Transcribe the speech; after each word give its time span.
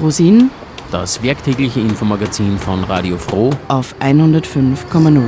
Frosin, 0.00 0.50
das 0.90 1.22
werktägliche 1.22 1.78
Infomagazin 1.78 2.56
von 2.56 2.84
Radio 2.84 3.18
Froh 3.18 3.50
auf 3.68 3.94
105,0. 4.00 5.22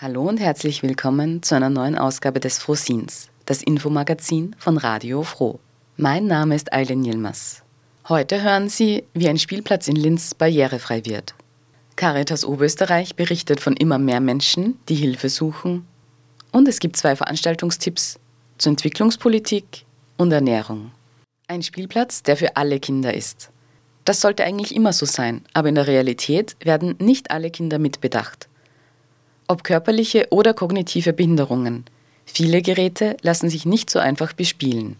Hallo 0.00 0.22
und 0.22 0.40
herzlich 0.40 0.82
willkommen 0.82 1.42
zu 1.42 1.54
einer 1.54 1.68
neuen 1.68 1.98
Ausgabe 1.98 2.40
des 2.40 2.56
Frosins, 2.56 3.28
das 3.44 3.62
Infomagazin 3.62 4.56
von 4.58 4.78
Radio 4.78 5.22
Froh. 5.22 5.60
Mein 5.98 6.26
Name 6.26 6.54
ist 6.54 6.72
Eileen 6.72 7.04
Yilmaz. 7.04 7.62
Heute 8.08 8.42
hören 8.42 8.70
Sie, 8.70 9.04
wie 9.12 9.28
ein 9.28 9.38
Spielplatz 9.38 9.86
in 9.86 9.96
Linz 9.96 10.32
barrierefrei 10.32 11.04
wird. 11.04 11.34
Caritas 11.96 12.42
Oberösterreich 12.42 13.16
berichtet 13.16 13.60
von 13.60 13.76
immer 13.76 13.98
mehr 13.98 14.20
Menschen, 14.20 14.78
die 14.88 14.94
Hilfe 14.94 15.28
suchen. 15.28 15.84
Und 16.52 16.66
es 16.68 16.78
gibt 16.78 16.96
zwei 16.96 17.16
Veranstaltungstipps 17.16 18.18
zur 18.56 18.70
Entwicklungspolitik 18.70 19.84
und 20.16 20.32
Ernährung. 20.32 20.90
Ein 21.52 21.62
Spielplatz, 21.62 22.22
der 22.22 22.38
für 22.38 22.56
alle 22.56 22.80
Kinder 22.80 23.12
ist. 23.12 23.50
Das 24.06 24.22
sollte 24.22 24.42
eigentlich 24.42 24.74
immer 24.74 24.94
so 24.94 25.04
sein, 25.04 25.42
aber 25.52 25.68
in 25.68 25.74
der 25.74 25.86
Realität 25.86 26.56
werden 26.64 26.96
nicht 26.98 27.30
alle 27.30 27.50
Kinder 27.50 27.78
mitbedacht. 27.78 28.48
Ob 29.48 29.62
körperliche 29.62 30.28
oder 30.30 30.54
kognitive 30.54 31.12
Behinderungen. 31.12 31.84
Viele 32.24 32.62
Geräte 32.62 33.18
lassen 33.20 33.50
sich 33.50 33.66
nicht 33.66 33.90
so 33.90 33.98
einfach 33.98 34.32
bespielen. 34.32 34.96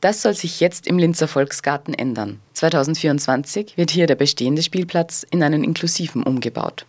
Das 0.00 0.22
soll 0.22 0.32
sich 0.32 0.60
jetzt 0.60 0.86
im 0.86 0.96
Linzer 0.96 1.28
Volksgarten 1.28 1.92
ändern. 1.92 2.40
2024 2.54 3.76
wird 3.76 3.90
hier 3.90 4.06
der 4.06 4.16
bestehende 4.16 4.62
Spielplatz 4.62 5.26
in 5.30 5.42
einen 5.42 5.62
inklusiven 5.62 6.22
umgebaut. 6.22 6.86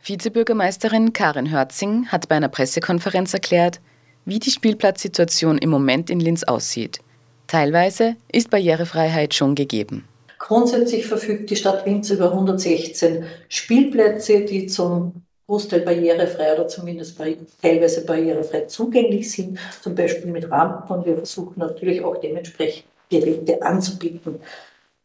Vizebürgermeisterin 0.00 1.12
Karin 1.12 1.50
Hörzing 1.50 2.06
hat 2.06 2.28
bei 2.28 2.36
einer 2.36 2.50
Pressekonferenz 2.50 3.34
erklärt, 3.34 3.80
wie 4.24 4.38
die 4.38 4.52
Spielplatzsituation 4.52 5.58
im 5.58 5.70
Moment 5.70 6.08
in 6.08 6.20
Linz 6.20 6.44
aussieht. 6.44 7.00
Teilweise 7.54 8.16
ist 8.32 8.50
Barrierefreiheit 8.50 9.32
schon 9.32 9.54
gegeben. 9.54 10.08
Grundsätzlich 10.40 11.06
verfügt 11.06 11.50
die 11.50 11.54
Stadt 11.54 11.86
Linz 11.86 12.10
über 12.10 12.32
116 12.32 13.26
Spielplätze, 13.48 14.40
die 14.40 14.66
zum 14.66 15.22
Großteil 15.46 15.82
barrierefrei 15.82 16.52
oder 16.52 16.66
zumindest 16.66 17.16
teilweise 17.62 18.04
barrierefrei 18.04 18.62
zugänglich 18.62 19.30
sind, 19.30 19.60
zum 19.80 19.94
Beispiel 19.94 20.32
mit 20.32 20.50
Rampen. 20.50 20.96
Und 20.96 21.06
wir 21.06 21.14
versuchen 21.14 21.60
natürlich 21.60 22.02
auch 22.02 22.16
dementsprechend 22.16 22.86
Geräte 23.08 23.62
anzubieten. 23.62 24.40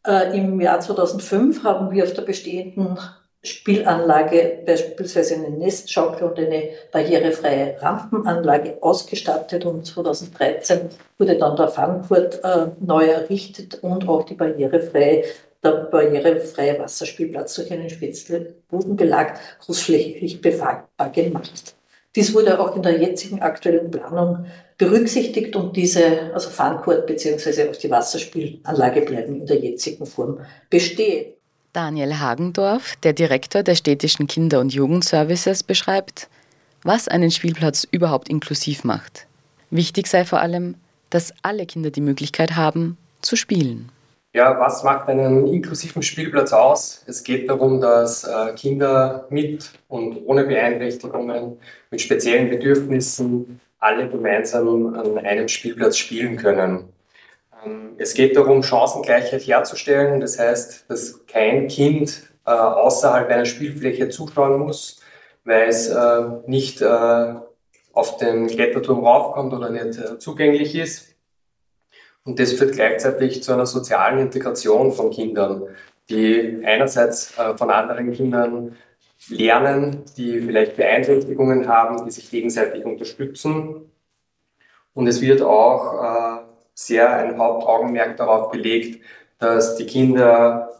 Äh, 0.04 0.36
Im 0.36 0.60
Jahr 0.60 0.80
2005 0.80 1.62
haben 1.62 1.92
wir 1.92 2.02
auf 2.02 2.14
der 2.14 2.22
bestehenden 2.22 2.98
Spielanlage 3.42 4.62
beispielsweise 4.66 5.36
eine 5.36 5.50
Nestschaukel 5.50 6.28
und 6.28 6.38
eine 6.38 6.70
barrierefreie 6.92 7.76
Rampenanlage 7.80 8.76
ausgestattet 8.82 9.64
und 9.64 9.86
2013 9.86 10.90
wurde 11.16 11.38
dann 11.38 11.56
der 11.56 11.68
Funcourt 11.68 12.44
äh, 12.44 12.66
neu 12.80 13.06
errichtet 13.06 13.82
und 13.82 14.06
auch 14.06 14.24
die 14.24 14.34
barrierefreie, 14.34 15.24
der 15.64 15.70
barrierefreie 15.70 16.78
Wasserspielplatz 16.78 17.54
durch 17.54 17.72
einen 17.72 17.88
speziellen 17.88 18.54
Bodenbelag 18.68 19.38
großflächig 19.60 20.42
befagbar 20.42 21.10
gemacht. 21.10 21.74
Dies 22.16 22.34
wurde 22.34 22.58
auch 22.58 22.76
in 22.76 22.82
der 22.82 23.00
jetzigen 23.00 23.40
aktuellen 23.40 23.90
Planung 23.90 24.46
berücksichtigt 24.76 25.54
und 25.56 25.76
diese, 25.76 26.32
also 26.34 26.50
Funcourt 26.50 27.06
bzw. 27.06 27.70
auch 27.70 27.76
die 27.76 27.90
Wasserspielanlage 27.90 29.02
bleiben 29.02 29.40
in 29.40 29.46
der 29.46 29.60
jetzigen 29.60 30.04
Form 30.04 30.40
bestehen. 30.68 31.34
Daniel 31.72 32.18
Hagendorf, 32.18 32.96
der 32.96 33.12
Direktor 33.12 33.62
der 33.62 33.76
städtischen 33.76 34.26
Kinder- 34.26 34.60
und 34.60 34.74
Jugendservices, 34.74 35.62
beschreibt, 35.62 36.28
was 36.82 37.06
einen 37.06 37.30
Spielplatz 37.30 37.86
überhaupt 37.90 38.28
inklusiv 38.28 38.82
macht. 38.82 39.26
Wichtig 39.70 40.08
sei 40.08 40.24
vor 40.24 40.40
allem, 40.40 40.74
dass 41.10 41.32
alle 41.42 41.66
Kinder 41.66 41.90
die 41.90 42.00
Möglichkeit 42.00 42.56
haben, 42.56 42.96
zu 43.20 43.36
spielen. 43.36 43.90
Ja, 44.32 44.58
was 44.58 44.82
macht 44.84 45.08
einen 45.08 45.46
inklusiven 45.46 46.02
Spielplatz 46.02 46.52
aus? 46.52 47.04
Es 47.06 47.22
geht 47.22 47.48
darum, 47.48 47.80
dass 47.80 48.24
äh, 48.24 48.52
Kinder 48.54 49.26
mit 49.30 49.70
und 49.88 50.24
ohne 50.24 50.44
Beeinträchtigungen, 50.44 51.58
mit 51.90 52.00
speziellen 52.00 52.48
Bedürfnissen 52.48 53.60
alle 53.80 54.08
gemeinsam 54.08 54.94
an 54.94 55.18
einem 55.18 55.48
Spielplatz 55.48 55.96
spielen 55.96 56.36
können. 56.36 56.84
Ähm, 57.64 57.94
es 57.98 58.14
geht 58.14 58.36
darum, 58.36 58.62
Chancengleichheit 58.62 59.46
herzustellen. 59.46 60.20
Das 60.20 60.38
heißt, 60.38 60.88
dass 60.88 61.26
kein 61.26 61.68
Kind 61.68 62.30
äh, 62.46 62.50
außerhalb 62.50 63.28
einer 63.28 63.44
Spielfläche 63.44 64.08
zuschauen 64.08 64.58
muss, 64.60 65.00
weil 65.44 65.68
es 65.68 65.88
äh, 65.88 66.22
nicht 66.46 66.80
äh, 66.80 67.34
auf 67.92 68.16
den 68.18 68.46
Kletterturm 68.46 69.04
raufkommt 69.04 69.52
oder 69.52 69.70
nicht 69.70 70.20
zugänglich 70.20 70.74
ist. 70.74 71.14
Und 72.24 72.38
das 72.38 72.52
führt 72.52 72.72
gleichzeitig 72.74 73.42
zu 73.42 73.52
einer 73.52 73.66
sozialen 73.66 74.20
Integration 74.20 74.92
von 74.92 75.10
Kindern, 75.10 75.64
die 76.08 76.62
einerseits 76.64 77.32
von 77.56 77.70
anderen 77.70 78.12
Kindern 78.12 78.76
lernen, 79.28 80.04
die 80.16 80.40
vielleicht 80.40 80.76
Beeinträchtigungen 80.76 81.66
haben, 81.66 82.04
die 82.04 82.10
sich 82.10 82.30
gegenseitig 82.30 82.84
unterstützen. 82.84 83.90
Und 84.92 85.06
es 85.08 85.20
wird 85.20 85.42
auch 85.42 86.44
sehr 86.86 87.14
ein 87.14 87.38
Hauptaugenmerk 87.38 88.16
darauf 88.16 88.50
gelegt, 88.50 89.04
dass 89.38 89.76
die 89.76 89.86
Kinder 89.86 90.74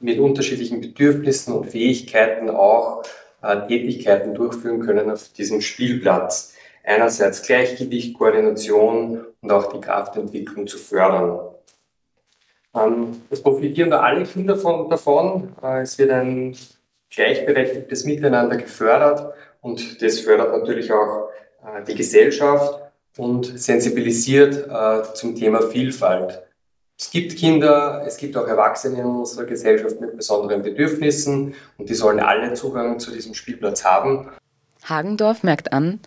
mit 0.00 0.18
unterschiedlichen 0.18 0.80
Bedürfnissen 0.80 1.54
und 1.54 1.70
Fähigkeiten 1.70 2.50
auch 2.50 3.02
äh, 3.42 3.66
Tätigkeiten 3.66 4.34
durchführen 4.34 4.80
können 4.80 5.10
auf 5.10 5.28
diesem 5.32 5.60
Spielplatz. 5.60 6.54
Einerseits 6.84 7.42
Gleichgewicht, 7.42 8.16
Koordination 8.16 9.24
und 9.40 9.52
auch 9.52 9.72
die 9.72 9.80
Kraftentwicklung 9.80 10.66
zu 10.66 10.78
fördern. 10.78 11.40
Ähm, 12.74 13.22
es 13.30 13.42
profitieren 13.42 13.90
da 13.90 14.00
alle 14.00 14.24
Kinder 14.24 14.56
von, 14.56 14.88
davon. 14.88 15.54
Äh, 15.62 15.82
es 15.82 15.98
wird 15.98 16.10
ein 16.10 16.56
gleichberechtigtes 17.10 18.04
Miteinander 18.04 18.56
gefördert 18.56 19.34
und 19.62 20.02
das 20.02 20.20
fördert 20.20 20.52
natürlich 20.52 20.92
auch 20.92 21.30
äh, 21.64 21.82
die 21.86 21.94
Gesellschaft 21.94 22.85
und 23.16 23.58
sensibilisiert 23.58 24.68
äh, 24.68 25.14
zum 25.14 25.34
Thema 25.34 25.62
Vielfalt. 25.62 26.42
Es 26.98 27.10
gibt 27.10 27.36
Kinder, 27.36 28.02
es 28.06 28.16
gibt 28.16 28.36
auch 28.36 28.46
Erwachsene 28.46 29.00
in 29.00 29.06
unserer 29.06 29.44
Gesellschaft 29.44 30.00
mit 30.00 30.16
besonderen 30.16 30.62
Bedürfnissen 30.62 31.54
und 31.76 31.88
die 31.88 31.94
sollen 31.94 32.20
alle 32.20 32.54
Zugang 32.54 32.98
zu 32.98 33.10
diesem 33.10 33.34
Spielplatz 33.34 33.84
haben. 33.84 34.30
Hagendorf 34.84 35.42
merkt 35.42 35.72
an, 35.72 36.00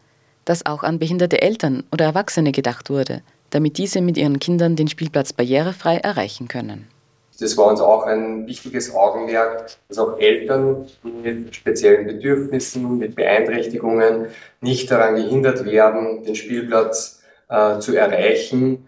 dass 0.46 0.66
auch 0.66 0.82
an 0.82 0.98
behinderte 0.98 1.42
Eltern 1.42 1.84
oder 1.92 2.06
Erwachsene 2.06 2.52
gedacht 2.52 2.90
wurde, 2.90 3.22
damit 3.52 3.78
diese 3.78 4.02
mit 4.02 4.18
ihren 4.18 4.40
Kindern 4.40 4.76
den 4.76 4.88
Spielplatz 4.88 5.34
barrierefrei 5.34 5.98
erreichen 5.98 6.48
können. 6.48 6.88
Das 7.40 7.56
war 7.58 7.68
uns 7.68 7.80
auch 7.80 8.04
ein 8.04 8.48
wichtiges 8.48 8.94
Augenmerk, 8.94 9.72
dass 9.88 9.98
auch 9.98 10.20
Eltern 10.20 10.88
mit 11.04 11.56
speziellen 11.56 12.06
Bedürfnissen, 12.06 12.98
mit 12.98 13.16
Beeinträchtigungen 13.16 14.28
nicht 14.62 14.92
daran 14.92 15.16
gehindert 15.16 15.66
werden, 15.66 16.24
den 16.24 16.36
Spielplatz 16.36 17.22
äh, 17.48 17.80
zu 17.80 17.96
erreichen, 17.96 18.88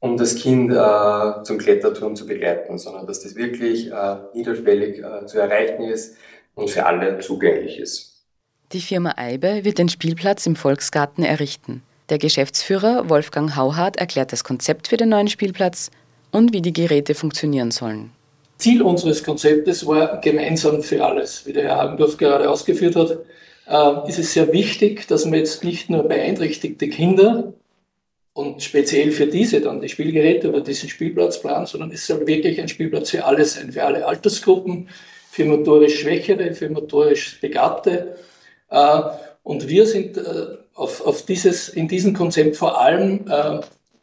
um 0.00 0.16
das 0.16 0.36
Kind 0.36 0.70
äh, 0.72 1.42
zum 1.42 1.58
Kletterturm 1.58 2.16
zu 2.16 2.26
begleiten, 2.26 2.78
sondern 2.78 3.06
dass 3.06 3.20
das 3.20 3.34
wirklich 3.34 3.90
äh, 3.90 4.16
niederschwellig 4.34 4.98
äh, 4.98 5.26
zu 5.26 5.38
erreichen 5.38 5.84
ist 5.84 6.16
und 6.54 6.70
für 6.70 6.86
alle 6.86 7.18
zugänglich 7.18 7.78
ist. 7.78 8.24
Die 8.72 8.80
Firma 8.80 9.14
Eibe 9.16 9.64
wird 9.64 9.78
den 9.78 9.88
Spielplatz 9.88 10.46
im 10.46 10.56
Volksgarten 10.56 11.24
errichten. 11.24 11.82
Der 12.10 12.18
Geschäftsführer 12.18 13.08
Wolfgang 13.08 13.56
Hauhardt 13.56 13.96
erklärt 13.96 14.32
das 14.32 14.44
Konzept 14.44 14.88
für 14.88 14.96
den 14.96 15.08
neuen 15.10 15.28
Spielplatz 15.28 15.90
und 16.30 16.52
wie 16.52 16.62
die 16.62 16.72
Geräte 16.72 17.14
funktionieren 17.14 17.70
sollen. 17.70 18.10
Ziel 18.58 18.82
unseres 18.82 19.22
Konzeptes 19.22 19.86
war 19.86 20.20
gemeinsam 20.20 20.82
für 20.82 21.04
alles. 21.04 21.46
Wie 21.46 21.52
der 21.52 21.64
Herr 21.64 21.76
Hagendorf 21.76 22.16
gerade 22.16 22.50
ausgeführt 22.50 22.96
hat, 22.96 23.18
äh, 23.68 24.08
ist 24.08 24.18
es 24.18 24.32
sehr 24.32 24.52
wichtig, 24.52 25.06
dass 25.06 25.24
man 25.24 25.34
jetzt 25.34 25.62
nicht 25.62 25.88
nur 25.90 26.02
beeinträchtigte 26.02 26.88
Kinder 26.88 27.52
und 28.32 28.62
speziell 28.62 29.12
für 29.12 29.26
diese 29.26 29.60
dann 29.60 29.80
die 29.80 29.88
Spielgeräte 29.88 30.48
oder 30.48 30.60
diesen 30.60 30.88
Spielplatz 30.88 31.40
planen, 31.40 31.66
sondern 31.66 31.92
es 31.92 32.06
soll 32.06 32.26
wirklich 32.26 32.60
ein 32.60 32.68
Spielplatz 32.68 33.10
für 33.10 33.24
alle 33.24 33.44
sein, 33.44 33.72
für 33.72 33.84
alle 33.84 34.04
Altersgruppen, 34.04 34.88
für 35.30 35.44
motorisch 35.44 36.00
Schwächere, 36.00 36.52
für 36.52 36.68
motorisch 36.68 37.40
Begabte. 37.40 38.16
Äh, 38.70 39.00
und 39.44 39.68
wir 39.68 39.86
sind 39.86 40.16
äh, 40.16 40.46
auf, 40.74 41.00
auf 41.06 41.24
dieses, 41.24 41.68
in 41.68 41.86
diesem 41.86 42.12
Konzept 42.12 42.56
vor 42.56 42.80
allem 42.80 43.24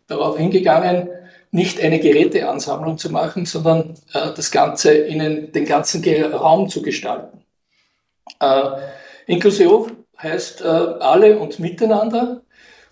darauf 0.07 0.37
hingegangen, 0.37 1.07
nicht 1.55 1.81
eine 1.81 1.99
Geräteansammlung 1.99 2.97
zu 2.97 3.09
machen, 3.11 3.45
sondern 3.45 3.95
äh, 4.13 4.33
das 4.35 4.51
Ganze 4.51 4.93
in 4.93 5.51
den 5.53 5.65
ganzen 5.65 6.03
Raum 6.33 6.67
zu 6.67 6.81
gestalten. 6.81 7.43
Äh, 8.41 8.71
Inklusion 9.25 10.03
heißt 10.21 10.61
äh, 10.61 10.65
alle 10.65 11.39
und 11.39 11.59
miteinander. 11.59 12.41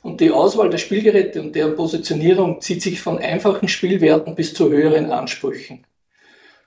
Und 0.01 0.19
die 0.21 0.31
Auswahl 0.31 0.69
der 0.69 0.77
Spielgeräte 0.77 1.41
und 1.41 1.55
deren 1.55 1.75
Positionierung 1.75 2.61
zieht 2.61 2.81
sich 2.81 3.01
von 3.01 3.19
einfachen 3.19 3.67
Spielwerten 3.67 4.35
bis 4.35 4.53
zu 4.53 4.69
höheren 4.69 5.11
Ansprüchen. 5.11 5.85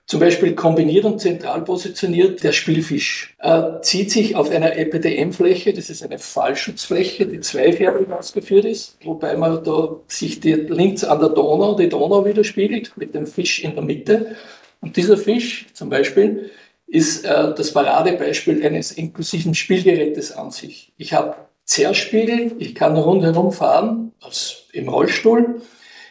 Zum 0.07 0.21
Beispiel 0.21 0.55
kombiniert 0.55 1.03
und 1.03 1.19
zentral 1.19 1.65
positioniert 1.65 2.41
der 2.41 2.53
Spielfisch 2.53 3.35
äh, 3.39 3.81
zieht 3.81 4.09
sich 4.09 4.37
auf 4.37 4.49
einer 4.49 4.77
EPDM-Fläche, 4.77 5.73
das 5.73 5.89
ist 5.89 6.01
eine 6.01 6.17
Fallschutzfläche, 6.17 7.25
die 7.25 7.41
zweifärbig 7.41 8.09
ausgeführt 8.09 8.63
ist, 8.63 8.97
wobei 9.03 9.35
man 9.35 9.61
da 9.65 9.97
sich 10.07 10.39
die 10.39 10.53
links 10.53 11.03
an 11.03 11.19
der 11.19 11.27
Donau, 11.27 11.75
die 11.75 11.89
Donau 11.89 12.23
widerspiegelt, 12.23 12.93
mit 12.95 13.13
dem 13.13 13.27
Fisch 13.27 13.61
in 13.61 13.75
der 13.75 13.83
Mitte. 13.83 14.37
Und 14.79 14.95
dieser 14.95 15.17
Fisch 15.17 15.67
zum 15.73 15.89
Beispiel 15.89 16.51
ist 16.87 17.25
äh, 17.25 17.53
das 17.53 17.73
Paradebeispiel 17.73 18.65
eines 18.65 18.93
inklusiven 18.93 19.53
Spielgerätes 19.55 20.31
an 20.31 20.51
sich. 20.51 20.93
Ich 20.95 21.11
habe 21.11 21.35
Zerspiegel, 21.65 22.53
ich 22.59 22.75
kann 22.75 22.95
rundherum 22.95 23.51
fahren, 23.51 24.13
als 24.21 24.67
im 24.71 24.87
Rollstuhl. 24.87 25.61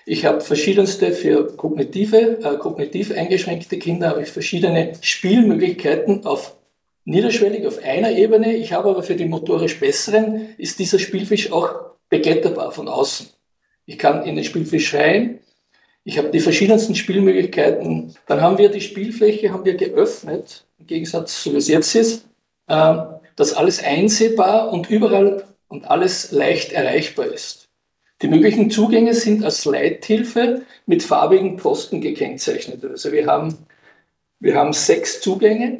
Ich 0.08 0.24
habe 0.24 0.40
verschiedenste 0.40 1.10
für 1.10 1.56
kognitive, 1.56 2.38
äh, 2.40 2.56
kognitiv 2.58 3.10
eingeschränkte 3.10 3.76
Kinder, 3.76 4.10
habe 4.10 4.22
ich 4.22 4.28
verschiedene 4.28 4.92
Spielmöglichkeiten 5.00 6.24
auf 6.24 6.54
niederschwellig 7.04 7.66
auf 7.66 7.82
einer 7.82 8.12
Ebene. 8.12 8.54
Ich 8.54 8.72
habe 8.72 8.88
aber 8.88 9.02
für 9.02 9.16
die 9.16 9.24
motorisch 9.24 9.80
Besseren, 9.80 10.50
ist 10.58 10.78
dieser 10.78 11.00
Spielfisch 11.00 11.50
auch 11.50 11.74
bekletterbar 12.08 12.70
von 12.70 12.86
außen. 12.86 13.26
Ich 13.84 13.98
kann 13.98 14.24
in 14.24 14.36
den 14.36 14.44
Spielfisch 14.44 14.94
rein. 14.94 15.40
Ich 16.04 16.18
habe 16.18 16.30
die 16.30 16.38
verschiedensten 16.38 16.94
Spielmöglichkeiten. 16.94 18.14
Dann 18.28 18.40
haben 18.40 18.58
wir 18.58 18.68
die 18.68 18.82
Spielfläche 18.82 19.52
haben 19.52 19.64
wir 19.64 19.74
geöffnet, 19.74 20.66
im 20.78 20.86
Gegensatz 20.86 21.42
zu 21.42 21.52
wie 21.52 21.56
es 21.56 21.66
jetzt 21.66 21.96
ist. 21.96 22.28
Äh, 22.68 22.96
dass 23.34 23.54
alles 23.54 23.82
einsehbar 23.82 24.72
und 24.72 24.88
überall 24.88 25.44
und 25.66 25.90
alles 25.90 26.30
leicht 26.30 26.70
erreichbar 26.70 27.26
ist. 27.26 27.65
Die 28.22 28.28
möglichen 28.28 28.70
Zugänge 28.70 29.12
sind 29.14 29.44
als 29.44 29.64
Leithilfe 29.66 30.62
mit 30.86 31.02
farbigen 31.02 31.56
Posten 31.56 32.00
gekennzeichnet. 32.00 32.82
Also 32.84 33.12
wir 33.12 33.26
haben, 33.26 33.58
wir 34.40 34.54
haben 34.54 34.72
sechs 34.72 35.20
Zugänge, 35.20 35.78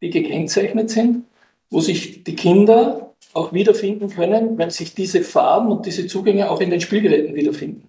die 0.00 0.10
gekennzeichnet 0.10 0.90
sind, 0.90 1.24
wo 1.70 1.80
sich 1.80 2.22
die 2.22 2.36
Kinder 2.36 3.14
auch 3.32 3.52
wiederfinden 3.52 4.10
können, 4.10 4.58
wenn 4.58 4.70
sich 4.70 4.94
diese 4.94 5.22
Farben 5.22 5.72
und 5.72 5.86
diese 5.86 6.06
Zugänge 6.06 6.50
auch 6.50 6.60
in 6.60 6.70
den 6.70 6.80
Spielgeräten 6.80 7.34
wiederfinden. 7.34 7.88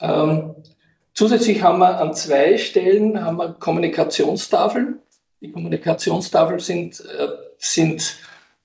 Ähm, 0.00 0.54
zusätzlich 1.14 1.62
haben 1.62 1.78
wir 1.78 2.00
an 2.00 2.14
zwei 2.14 2.58
Stellen 2.58 3.22
haben 3.22 3.36
wir 3.36 3.52
Kommunikationstafeln. 3.52 4.98
Die 5.40 5.52
Kommunikationstafeln 5.52 6.60
sind, 6.60 7.00
äh, 7.00 7.28
sind 7.58 8.16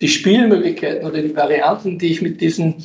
die 0.02 0.08
Spielmöglichkeiten 0.08 1.08
oder 1.08 1.22
die 1.22 1.36
Varianten, 1.36 2.00
die 2.00 2.12
ich 2.12 2.22
mit 2.22 2.40
diesen 2.40 2.84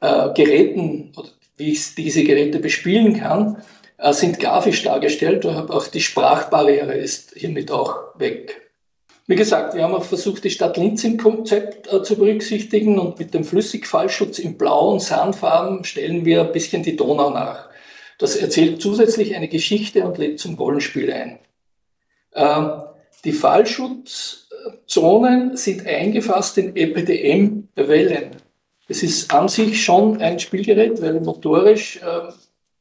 äh, 0.00 0.32
Geräten 0.34 1.12
wie 1.56 1.72
ich 1.72 1.94
diese 1.94 2.22
Geräte 2.24 2.58
bespielen 2.58 3.18
kann, 3.18 3.62
äh, 3.98 4.12
sind 4.12 4.38
grafisch 4.38 4.82
dargestellt. 4.82 5.46
Und 5.46 5.70
auch 5.70 5.86
die 5.88 6.00
Sprachbarriere 6.00 6.94
ist 6.94 7.32
hiermit 7.34 7.70
auch 7.70 8.18
weg. 8.18 8.62
Wie 9.26 9.36
gesagt, 9.36 9.74
wir 9.74 9.82
haben 9.82 9.94
auch 9.94 10.04
versucht, 10.04 10.44
die 10.44 10.50
Stadt 10.50 10.76
Linz 10.76 11.02
im 11.02 11.16
Konzept 11.16 11.90
äh, 11.92 12.00
zu 12.02 12.16
berücksichtigen 12.16 12.98
und 12.98 13.18
mit 13.18 13.32
dem 13.34 13.44
Flüssigfallschutz 13.44 14.38
in 14.38 14.56
Blau 14.56 14.92
und 14.92 15.00
Sandfarben 15.00 15.82
stellen 15.84 16.24
wir 16.24 16.42
ein 16.42 16.52
bisschen 16.52 16.84
die 16.84 16.96
Donau 16.96 17.30
nach. 17.30 17.68
Das 18.18 18.36
erzählt 18.36 18.80
zusätzlich 18.80 19.34
eine 19.34 19.48
Geschichte 19.48 20.04
und 20.04 20.16
lädt 20.18 20.38
zum 20.38 20.54
Rollenspiel 20.54 21.12
ein. 21.12 21.40
Ähm, 22.34 22.82
die 23.24 23.32
Fallschutzzonen 23.32 25.56
sind 25.56 25.84
eingefasst 25.86 26.58
in 26.58 26.76
EPDM-Wellen. 26.76 28.45
Es 28.88 29.02
ist 29.02 29.32
an 29.32 29.48
sich 29.48 29.84
schon 29.84 30.20
ein 30.20 30.38
Spielgerät, 30.38 31.02
weil 31.02 31.16
ich 31.16 31.22
motorisch 31.22 31.96
äh, 31.96 32.32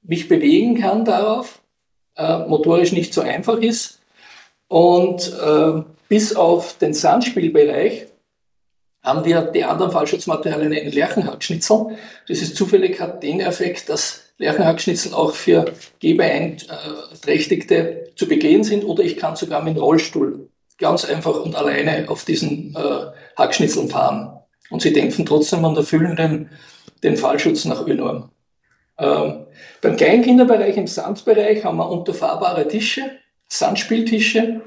mich 0.03 0.27
bewegen 0.27 0.79
kann 0.79 1.03
darauf, 1.03 1.61
äh, 2.15 2.39
motorisch 2.47 2.91
nicht 2.91 3.13
so 3.13 3.21
einfach 3.21 3.57
ist. 3.57 3.99
Und 4.67 5.33
äh, 5.33 5.81
bis 6.07 6.35
auf 6.35 6.77
den 6.77 6.93
Sandspielbereich 6.93 8.05
haben 9.01 9.25
wir 9.25 9.41
die 9.41 9.63
anderen 9.63 9.91
Fallschutzmaterialien 9.91 10.73
in 10.73 10.91
Lerchenhackschnitzel. 10.91 11.97
Das 12.27 12.41
ist 12.41 12.55
zufällig 12.55 12.99
hat 12.99 13.23
den 13.23 13.39
Effekt, 13.39 13.89
dass 13.89 14.21
Lerchenhackschnitzel 14.37 15.13
auch 15.13 15.33
für 15.33 15.73
Gehbeeinträchtigte 15.99 18.11
zu 18.15 18.27
begehen 18.27 18.63
sind 18.63 18.83
oder 18.83 19.03
ich 19.03 19.17
kann 19.17 19.35
sogar 19.35 19.63
mit 19.63 19.75
dem 19.75 19.83
Rollstuhl 19.83 20.49
ganz 20.77 21.05
einfach 21.05 21.39
und 21.39 21.55
alleine 21.55 22.09
auf 22.09 22.25
diesen 22.25 22.75
äh, 22.75 23.05
Hackschnitzeln 23.37 23.89
fahren 23.89 24.35
und 24.69 24.81
sie 24.81 24.93
dämpfen 24.93 25.25
trotzdem 25.25 25.63
und 25.63 25.77
erfüllen 25.77 26.15
den, 26.15 26.49
den 27.03 27.17
Fallschutz 27.17 27.65
nach 27.65 27.85
ÖNorm. 27.85 28.29
Ähm, 28.97 29.45
beim 29.81 29.95
Kleinkinderbereich, 29.97 30.77
im 30.77 30.87
Sandbereich, 30.87 31.63
haben 31.63 31.77
wir 31.77 31.89
unterfahrbare 31.89 32.67
Tische, 32.67 33.03
Sandspieltische, 33.47 34.61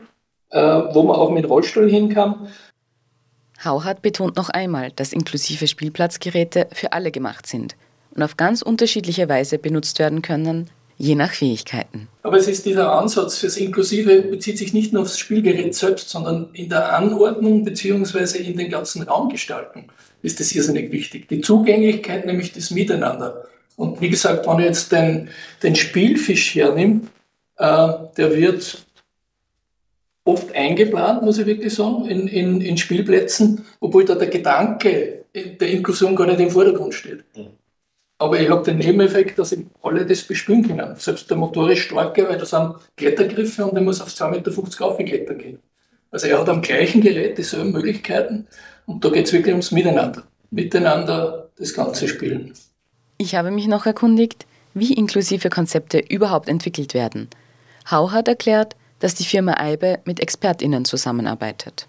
äh, 0.50 0.60
wo 0.60 1.02
man 1.02 1.16
auch 1.16 1.30
mit 1.30 1.48
Rollstuhl 1.48 1.90
hin 1.90 2.08
kann. 2.08 2.48
Hauhardt 3.64 4.02
betont 4.02 4.36
noch 4.36 4.50
einmal, 4.50 4.92
dass 4.92 5.12
inklusive 5.12 5.66
Spielplatzgeräte 5.66 6.68
für 6.72 6.92
alle 6.92 7.10
gemacht 7.10 7.46
sind 7.46 7.74
und 8.12 8.22
auf 8.22 8.36
ganz 8.36 8.62
unterschiedliche 8.62 9.28
Weise 9.28 9.58
benutzt 9.58 9.98
werden 9.98 10.22
können, 10.22 10.70
je 10.98 11.14
nach 11.14 11.32
Fähigkeiten. 11.32 12.08
Aber 12.22 12.36
es 12.36 12.48
ist 12.48 12.66
dieser 12.66 12.92
Ansatz 12.92 13.38
fürs 13.38 13.56
Inklusive 13.56 14.22
bezieht 14.22 14.58
sich 14.58 14.72
nicht 14.74 14.92
nur 14.92 15.02
aufs 15.02 15.18
Spielgerät 15.18 15.74
selbst, 15.74 16.10
sondern 16.10 16.48
in 16.52 16.68
der 16.68 16.94
Anordnung 16.94 17.64
bzw. 17.64 18.38
in 18.38 18.58
den 18.58 18.70
ganzen 18.70 19.02
Raumgestalten 19.02 19.84
ist 20.22 20.40
das 20.40 20.52
irrsinnig 20.52 20.90
wichtig. 20.90 21.28
Die 21.28 21.40
Zugänglichkeit, 21.40 22.26
nämlich 22.26 22.52
das 22.52 22.70
Miteinander. 22.72 23.46
Und 23.76 24.00
wie 24.00 24.10
gesagt, 24.10 24.46
wenn 24.48 24.58
ich 24.58 24.64
jetzt 24.64 24.90
den, 24.90 25.28
den 25.62 25.76
Spielfisch 25.76 26.56
hernehme, 26.56 27.02
äh, 27.56 27.88
der 28.16 28.36
wird 28.36 28.84
oft 30.24 30.52
eingeplant, 30.54 31.22
muss 31.22 31.38
ich 31.38 31.46
wirklich 31.46 31.72
sagen, 31.72 32.06
in, 32.06 32.26
in, 32.26 32.60
in 32.60 32.76
Spielplätzen, 32.76 33.64
obwohl 33.78 34.04
da 34.04 34.16
der 34.16 34.26
Gedanke 34.26 35.24
der 35.34 35.68
Inklusion 35.68 36.16
gar 36.16 36.26
nicht 36.26 36.40
im 36.40 36.50
Vordergrund 36.50 36.92
steht. 36.92 37.24
Mhm. 37.36 37.50
Aber 38.18 38.40
ich 38.40 38.50
habe 38.50 38.64
den 38.64 38.78
Nebeneffekt, 38.78 39.38
dass 39.38 39.52
ich 39.52 39.64
alle 39.82 40.04
das 40.04 40.22
bespielen 40.22 40.66
können. 40.66 40.96
Selbst 40.96 41.30
der 41.30 41.36
motorisch 41.36 41.84
starke, 41.84 42.28
weil 42.28 42.38
da 42.38 42.44
sind 42.44 42.74
Klettergriffe 42.96 43.64
und 43.64 43.78
ich 43.78 43.84
muss 43.84 44.00
auf 44.00 44.08
2,50 44.08 44.30
Meter 44.30 44.84
aufklettern 44.84 45.38
gehen. 45.38 45.58
Also 46.10 46.26
er 46.26 46.40
hat 46.40 46.48
am 46.48 46.62
gleichen 46.62 47.00
Gerät 47.00 47.38
dieselben 47.38 47.70
Möglichkeiten 47.70 48.46
und 48.86 49.04
da 49.04 49.10
geht 49.10 49.26
es 49.26 49.32
wirklich 49.32 49.52
ums 49.52 49.70
Miteinander. 49.70 50.24
Miteinander 50.50 51.50
das 51.56 51.74
Ganze 51.74 52.08
spielen. 52.08 52.54
Ich 53.18 53.34
habe 53.34 53.50
mich 53.50 53.66
noch 53.66 53.86
erkundigt, 53.86 54.46
wie 54.74 54.94
inklusive 54.94 55.50
Konzepte 55.50 55.98
überhaupt 55.98 56.48
entwickelt 56.48 56.94
werden. 56.94 57.28
Hau 57.90 58.10
hat 58.10 58.28
erklärt, 58.28 58.74
dass 59.00 59.14
die 59.14 59.24
Firma 59.24 59.54
Eibe 59.58 59.98
mit 60.04 60.20
ExpertInnen 60.20 60.84
zusammenarbeitet. 60.84 61.86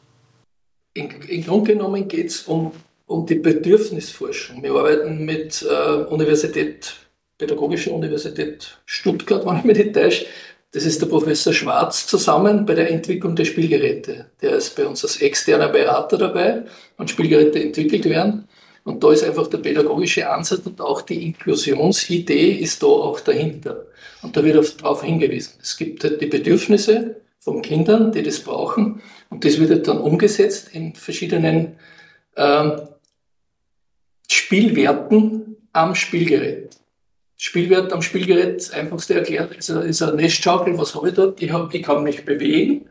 In 0.93 1.43
Grunde 1.45 1.73
genommen 1.73 2.07
geht 2.07 2.27
es 2.27 2.41
um 2.43 2.71
um 3.09 3.25
die 3.25 3.35
Bedürfnisforschung. 3.35 4.61
Wir 4.61 4.71
arbeiten 4.71 5.25
mit 5.25 5.65
äh, 5.67 6.03
Universität, 6.13 6.93
Pädagogische 7.39 7.91
Universität 7.91 8.77
Stuttgart, 8.85 9.45
wenn 9.45 9.57
ich 9.57 9.63
mich 9.63 9.77
nicht 9.77 9.95
täusche. 9.95 10.25
Das 10.71 10.85
ist 10.85 11.01
der 11.01 11.07
Professor 11.07 11.51
Schwarz 11.51 12.05
zusammen 12.05 12.67
bei 12.67 12.75
der 12.75 12.91
Entwicklung 12.91 13.35
der 13.35 13.45
Spielgeräte. 13.45 14.27
Der 14.41 14.51
ist 14.51 14.75
bei 14.75 14.85
uns 14.85 15.03
als 15.03 15.19
externer 15.21 15.69
Berater 15.69 16.19
dabei, 16.19 16.65
wenn 16.97 17.07
Spielgeräte 17.07 17.59
entwickelt 17.59 18.05
werden. 18.05 18.47
Und 18.83 19.03
da 19.03 19.11
ist 19.11 19.23
einfach 19.23 19.47
der 19.47 19.57
pädagogische 19.57 20.29
Ansatz 20.29 20.67
und 20.67 20.79
auch 20.79 21.01
die 21.01 21.25
Inklusionsidee 21.25 22.51
ist 22.51 22.83
da 22.83 22.87
auch 22.87 23.19
dahinter. 23.21 23.87
Und 24.21 24.37
da 24.37 24.43
wird 24.43 24.83
darauf 24.83 25.03
hingewiesen. 25.03 25.53
Es 25.59 25.77
gibt 25.77 26.03
halt 26.03 26.21
die 26.21 26.27
Bedürfnisse 26.27 27.15
von 27.39 27.63
Kindern, 27.63 28.11
die 28.11 28.21
das 28.21 28.39
brauchen. 28.39 29.01
Und 29.31 29.45
das 29.45 29.59
wird 29.59 29.87
dann 29.87 29.97
umgesetzt 29.97 30.69
in 30.73 30.93
verschiedenen 30.93 31.77
ähm, 32.35 32.81
Spielwerten 34.31 35.57
am 35.73 35.95
Spielgerät. 35.95 36.77
Spielwert 37.35 37.93
am 37.93 38.01
Spielgerät, 38.01 38.71
einfachste 38.73 39.15
erklärt, 39.15 39.55
ist 39.55 39.71
eine, 39.71 40.13
Nestschaukel. 40.15 40.77
Was 40.77 40.93
habe 40.93 41.09
ich 41.09 41.15
dort? 41.15 41.41
Ich, 41.41 41.51
hab, 41.51 41.73
ich 41.73 41.83
kann 41.83 42.03
mich 42.03 42.25
bewegen. 42.25 42.85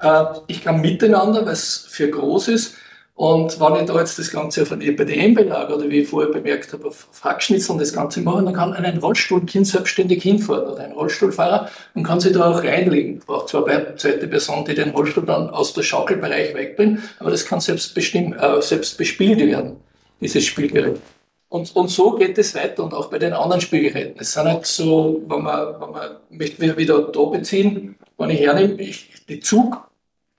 Äh, 0.00 0.24
ich 0.46 0.62
kann 0.62 0.80
miteinander, 0.80 1.46
weil 1.46 1.52
es 1.52 1.86
für 1.88 2.08
groß 2.08 2.48
ist. 2.48 2.74
Und 3.14 3.60
wenn 3.60 3.76
ich 3.76 3.86
da 3.86 3.98
jetzt 3.98 4.18
das 4.18 4.32
Ganze 4.32 4.62
auf 4.62 4.72
ein 4.72 4.80
EPDM-Belag 4.80 5.70
oder 5.70 5.88
wie 5.88 6.00
ich 6.00 6.08
vorher 6.08 6.32
bemerkt 6.32 6.72
habe, 6.72 6.88
auf, 6.88 7.06
auf 7.08 7.22
Hackschnitzeln 7.22 7.78
das 7.78 7.92
Ganze 7.92 8.20
machen, 8.20 8.44
dann 8.44 8.54
kann 8.54 8.72
ein 8.72 8.98
Rollstuhlkind 8.98 9.68
selbstständig 9.68 10.20
hinfahren 10.22 10.66
oder 10.66 10.82
ein 10.82 10.92
Rollstuhlfahrer 10.92 11.70
und 11.94 12.02
kann 12.02 12.18
sich 12.18 12.32
da 12.32 12.50
auch 12.50 12.64
reinlegen. 12.64 13.20
Braucht 13.20 13.50
zwar 13.50 13.66
eine 13.68 13.94
zweite 13.94 14.26
Person, 14.26 14.64
die 14.64 14.74
den 14.74 14.90
Rollstuhl 14.90 15.24
dann 15.24 15.48
aus 15.48 15.72
der 15.74 15.82
Schaukelbereich 15.82 16.54
wegbringt, 16.54 16.98
aber 17.20 17.30
das 17.30 17.46
kann 17.46 17.60
selbst, 17.60 17.94
bestimmt, 17.94 18.36
äh, 18.36 18.60
selbst 18.60 18.98
bespielt 18.98 19.38
werden 19.38 19.76
dieses 20.20 20.44
Spielgerät. 20.44 21.00
Und, 21.48 21.74
und 21.76 21.88
so 21.88 22.12
geht 22.16 22.36
es 22.38 22.54
weiter 22.54 22.82
und 22.82 22.94
auch 22.94 23.10
bei 23.10 23.18
den 23.18 23.32
anderen 23.32 23.60
Spielgeräten. 23.60 24.16
Es 24.18 24.32
sind 24.32 24.44
halt 24.44 24.66
so, 24.66 25.22
wenn 25.28 25.42
man, 25.42 25.80
wenn 25.80 25.90
man 25.90 26.16
möchte 26.30 26.60
wir 26.60 26.76
wieder 26.76 27.00
da 27.00 27.24
beziehen, 27.24 27.96
wenn 28.18 28.30
ich 28.30 28.40
hernehme, 28.40 28.74
ich, 28.82 29.10
die 29.28 29.40
Zug, 29.40 29.88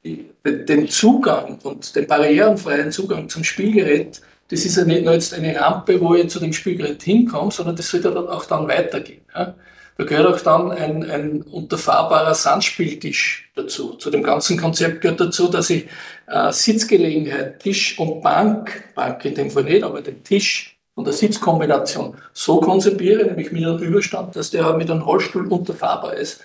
die, 0.03 0.29
den 0.43 0.87
Zugang 0.89 1.59
und 1.63 1.95
den 1.95 2.07
barrierenfreien 2.07 2.91
Zugang 2.91 3.29
zum 3.29 3.43
Spielgerät 3.43 4.21
das 4.47 4.63
ist 4.63 4.77
ja 4.77 4.85
nicht 4.85 5.03
nur 5.03 5.13
jetzt 5.13 5.33
eine 5.33 5.59
Rampe, 5.59 5.99
wo 5.99 6.13
ich 6.13 6.29
zu 6.29 6.39
dem 6.39 6.53
Spielgerät 6.53 7.01
hinkomme, 7.01 7.51
sondern 7.51 7.75
das 7.75 7.89
sollte 7.89 8.11
dann 8.11 8.27
auch 8.27 8.45
dann 8.45 8.67
weitergehen. 8.67 9.21
Ja. 9.33 9.55
Da 9.97 10.03
gehört 10.03 10.27
auch 10.27 10.41
dann 10.41 10.71
ein, 10.71 11.09
ein 11.09 11.41
unterfahrbarer 11.41 12.33
Sandspieltisch 12.33 13.49
dazu. 13.55 13.93
Zu 13.93 14.09
dem 14.09 14.23
ganzen 14.23 14.57
Konzept 14.57 15.01
gehört 15.01 15.21
dazu, 15.21 15.47
dass 15.47 15.69
ich 15.69 15.87
äh, 16.27 16.51
Sitzgelegenheit, 16.51 17.61
Tisch 17.61 17.97
und 17.97 18.21
Bank, 18.21 18.83
Bank 18.93 19.23
in 19.23 19.35
dem 19.35 19.49
Fall 19.49 19.63
nicht, 19.63 19.83
aber 19.83 20.01
den 20.01 20.23
Tisch 20.23 20.77
und 20.95 21.05
der 21.05 21.13
Sitzkombination 21.13 22.15
so 22.33 22.59
konzipiere, 22.59 23.25
nämlich 23.25 23.51
mit 23.51 23.63
einem 23.63 23.79
Überstand, 23.79 24.35
dass 24.35 24.51
der 24.51 24.75
mit 24.75 24.89
einem 24.89 25.01
Rollstuhl 25.01 25.47
unterfahrbar 25.47 26.15
ist. 26.15 26.41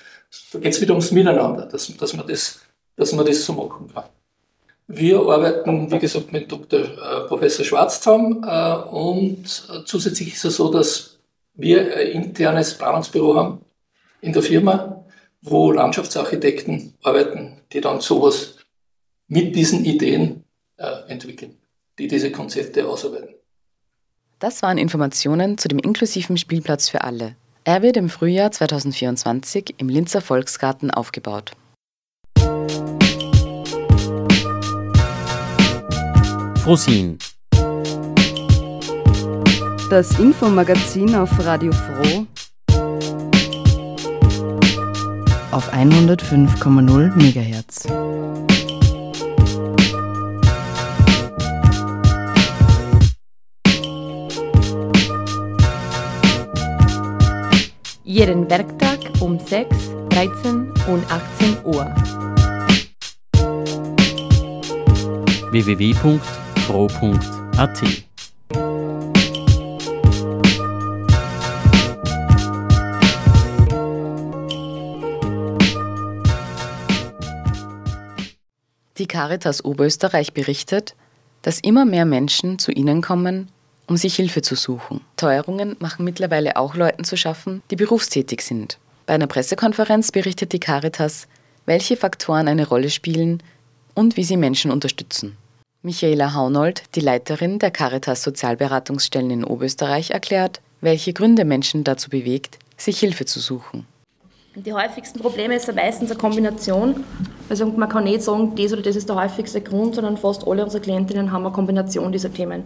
Da 0.52 0.60
geht 0.60 0.72
es 0.72 0.80
wieder 0.80 0.92
ums 0.92 1.10
Miteinander, 1.10 1.66
dass, 1.66 1.96
dass, 1.96 2.14
man 2.14 2.26
das, 2.26 2.60
dass 2.96 3.12
man 3.12 3.26
das 3.26 3.44
so 3.44 3.52
machen 3.52 3.90
kann. 3.92 4.04
Wir 4.86 5.20
arbeiten, 5.20 5.90
wie 5.90 5.98
gesagt, 5.98 6.32
mit 6.32 6.50
Dr. 6.50 6.80
Äh, 6.80 7.28
Professor 7.28 7.64
Schwarz 7.64 8.04
äh, 8.06 8.10
und 8.10 9.44
äh, 9.44 9.84
zusätzlich 9.84 10.34
ist 10.34 10.44
es 10.44 10.56
so, 10.56 10.70
dass 10.70 11.09
wir 11.60 11.96
ein 11.96 12.06
internes 12.08 12.76
Planungsbüro 12.76 13.36
haben 13.36 13.64
in 14.20 14.32
der 14.32 14.42
Firma, 14.42 15.04
wo 15.42 15.72
Landschaftsarchitekten 15.72 16.94
arbeiten, 17.02 17.60
die 17.72 17.80
dann 17.80 18.00
sowas 18.00 18.56
mit 19.28 19.54
diesen 19.54 19.84
Ideen 19.84 20.44
äh, 20.76 21.08
entwickeln, 21.08 21.56
die 21.98 22.08
diese 22.08 22.32
Konzepte 22.32 22.86
ausarbeiten. 22.86 23.34
Das 24.38 24.62
waren 24.62 24.78
Informationen 24.78 25.58
zu 25.58 25.68
dem 25.68 25.78
inklusiven 25.78 26.36
Spielplatz 26.38 26.88
für 26.88 27.04
alle. 27.04 27.36
Er 27.64 27.82
wird 27.82 27.98
im 27.98 28.08
Frühjahr 28.08 28.50
2024 28.50 29.74
im 29.76 29.88
Linzer 29.88 30.22
Volksgarten 30.22 30.90
aufgebaut. 30.90 31.52
Frosin 36.62 37.18
Das 39.90 40.18
Infomagazin 40.20 41.14
auf 41.16 41.30
Radio 41.44 41.72
Froh 41.72 42.24
auf 45.50 45.72
105,0 45.74 47.12
MHz. 47.16 47.88
Jeden 58.04 58.48
Werktag 58.48 59.00
um 59.18 59.40
6, 59.40 59.76
13 60.10 60.72
und 60.86 61.04
18 61.10 61.56
Uhr. 61.64 61.92
www.fro.at 65.50 66.10
Die 79.00 79.06
Caritas 79.06 79.64
Oberösterreich 79.64 80.34
berichtet, 80.34 80.94
dass 81.40 81.58
immer 81.58 81.86
mehr 81.86 82.04
Menschen 82.04 82.58
zu 82.58 82.70
ihnen 82.70 83.00
kommen, 83.00 83.48
um 83.86 83.96
sich 83.96 84.14
Hilfe 84.14 84.42
zu 84.42 84.56
suchen. 84.56 85.00
Teuerungen 85.16 85.74
machen 85.78 86.04
mittlerweile 86.04 86.56
auch 86.56 86.74
Leuten 86.74 87.04
zu 87.04 87.16
schaffen, 87.16 87.62
die 87.70 87.76
berufstätig 87.76 88.42
sind. 88.42 88.78
Bei 89.06 89.14
einer 89.14 89.26
Pressekonferenz 89.26 90.12
berichtet 90.12 90.52
die 90.52 90.60
Caritas, 90.60 91.28
welche 91.64 91.96
Faktoren 91.96 92.46
eine 92.46 92.68
Rolle 92.68 92.90
spielen 92.90 93.42
und 93.94 94.18
wie 94.18 94.24
sie 94.24 94.36
Menschen 94.36 94.70
unterstützen. 94.70 95.38
Michaela 95.80 96.34
Haunold, 96.34 96.82
die 96.94 97.00
Leiterin 97.00 97.58
der 97.58 97.70
Caritas 97.70 98.22
Sozialberatungsstellen 98.22 99.30
in 99.30 99.44
Oberösterreich, 99.44 100.10
erklärt, 100.10 100.60
welche 100.82 101.14
Gründe 101.14 101.46
Menschen 101.46 101.84
dazu 101.84 102.10
bewegt, 102.10 102.58
sich 102.76 103.00
Hilfe 103.00 103.24
zu 103.24 103.40
suchen. 103.40 103.86
Die 104.66 104.74
häufigsten 104.74 105.20
Probleme 105.20 105.58
sind 105.58 105.76
meistens 105.76 106.10
eine 106.10 106.20
Kombination. 106.20 107.02
Also 107.48 107.64
man 107.64 107.88
kann 107.88 108.04
nicht 108.04 108.20
sagen, 108.20 108.52
das 108.56 108.74
oder 108.74 108.82
das 108.82 108.94
ist 108.94 109.08
der 109.08 109.16
häufigste 109.16 109.62
Grund, 109.62 109.94
sondern 109.94 110.18
fast 110.18 110.46
alle 110.46 110.62
unsere 110.62 110.82
Klientinnen 110.82 111.32
haben 111.32 111.46
eine 111.46 111.54
Kombination 111.54 112.12
dieser 112.12 112.30
Themen. 112.30 112.64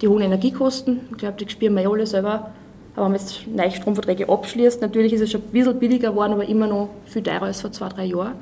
Die 0.00 0.06
hohen 0.06 0.22
Energiekosten, 0.22 1.00
ich 1.10 1.16
glaube, 1.16 1.36
die 1.36 1.50
spüren 1.50 1.74
wir 1.74 1.82
ja 1.82 1.90
alle 1.90 2.06
selber. 2.06 2.52
Aber 2.94 3.06
wenn 3.06 3.12
man 3.12 3.20
jetzt 3.20 3.48
neue 3.48 3.70
Stromverträge 3.72 4.28
abschließt, 4.28 4.80
natürlich 4.80 5.12
ist 5.12 5.22
es 5.22 5.32
schon 5.32 5.40
ein 5.40 5.50
bisschen 5.50 5.76
billiger 5.80 6.10
geworden, 6.10 6.34
aber 6.34 6.48
immer 6.48 6.68
noch 6.68 6.88
viel 7.06 7.24
teurer 7.24 7.42
als 7.42 7.62
vor 7.62 7.72
zwei, 7.72 7.88
drei 7.88 8.04
Jahren. 8.04 8.34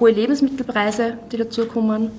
Hohe 0.00 0.12
Lebensmittelpreise, 0.12 1.18
die 1.30 1.36
dazukommen. 1.36 2.10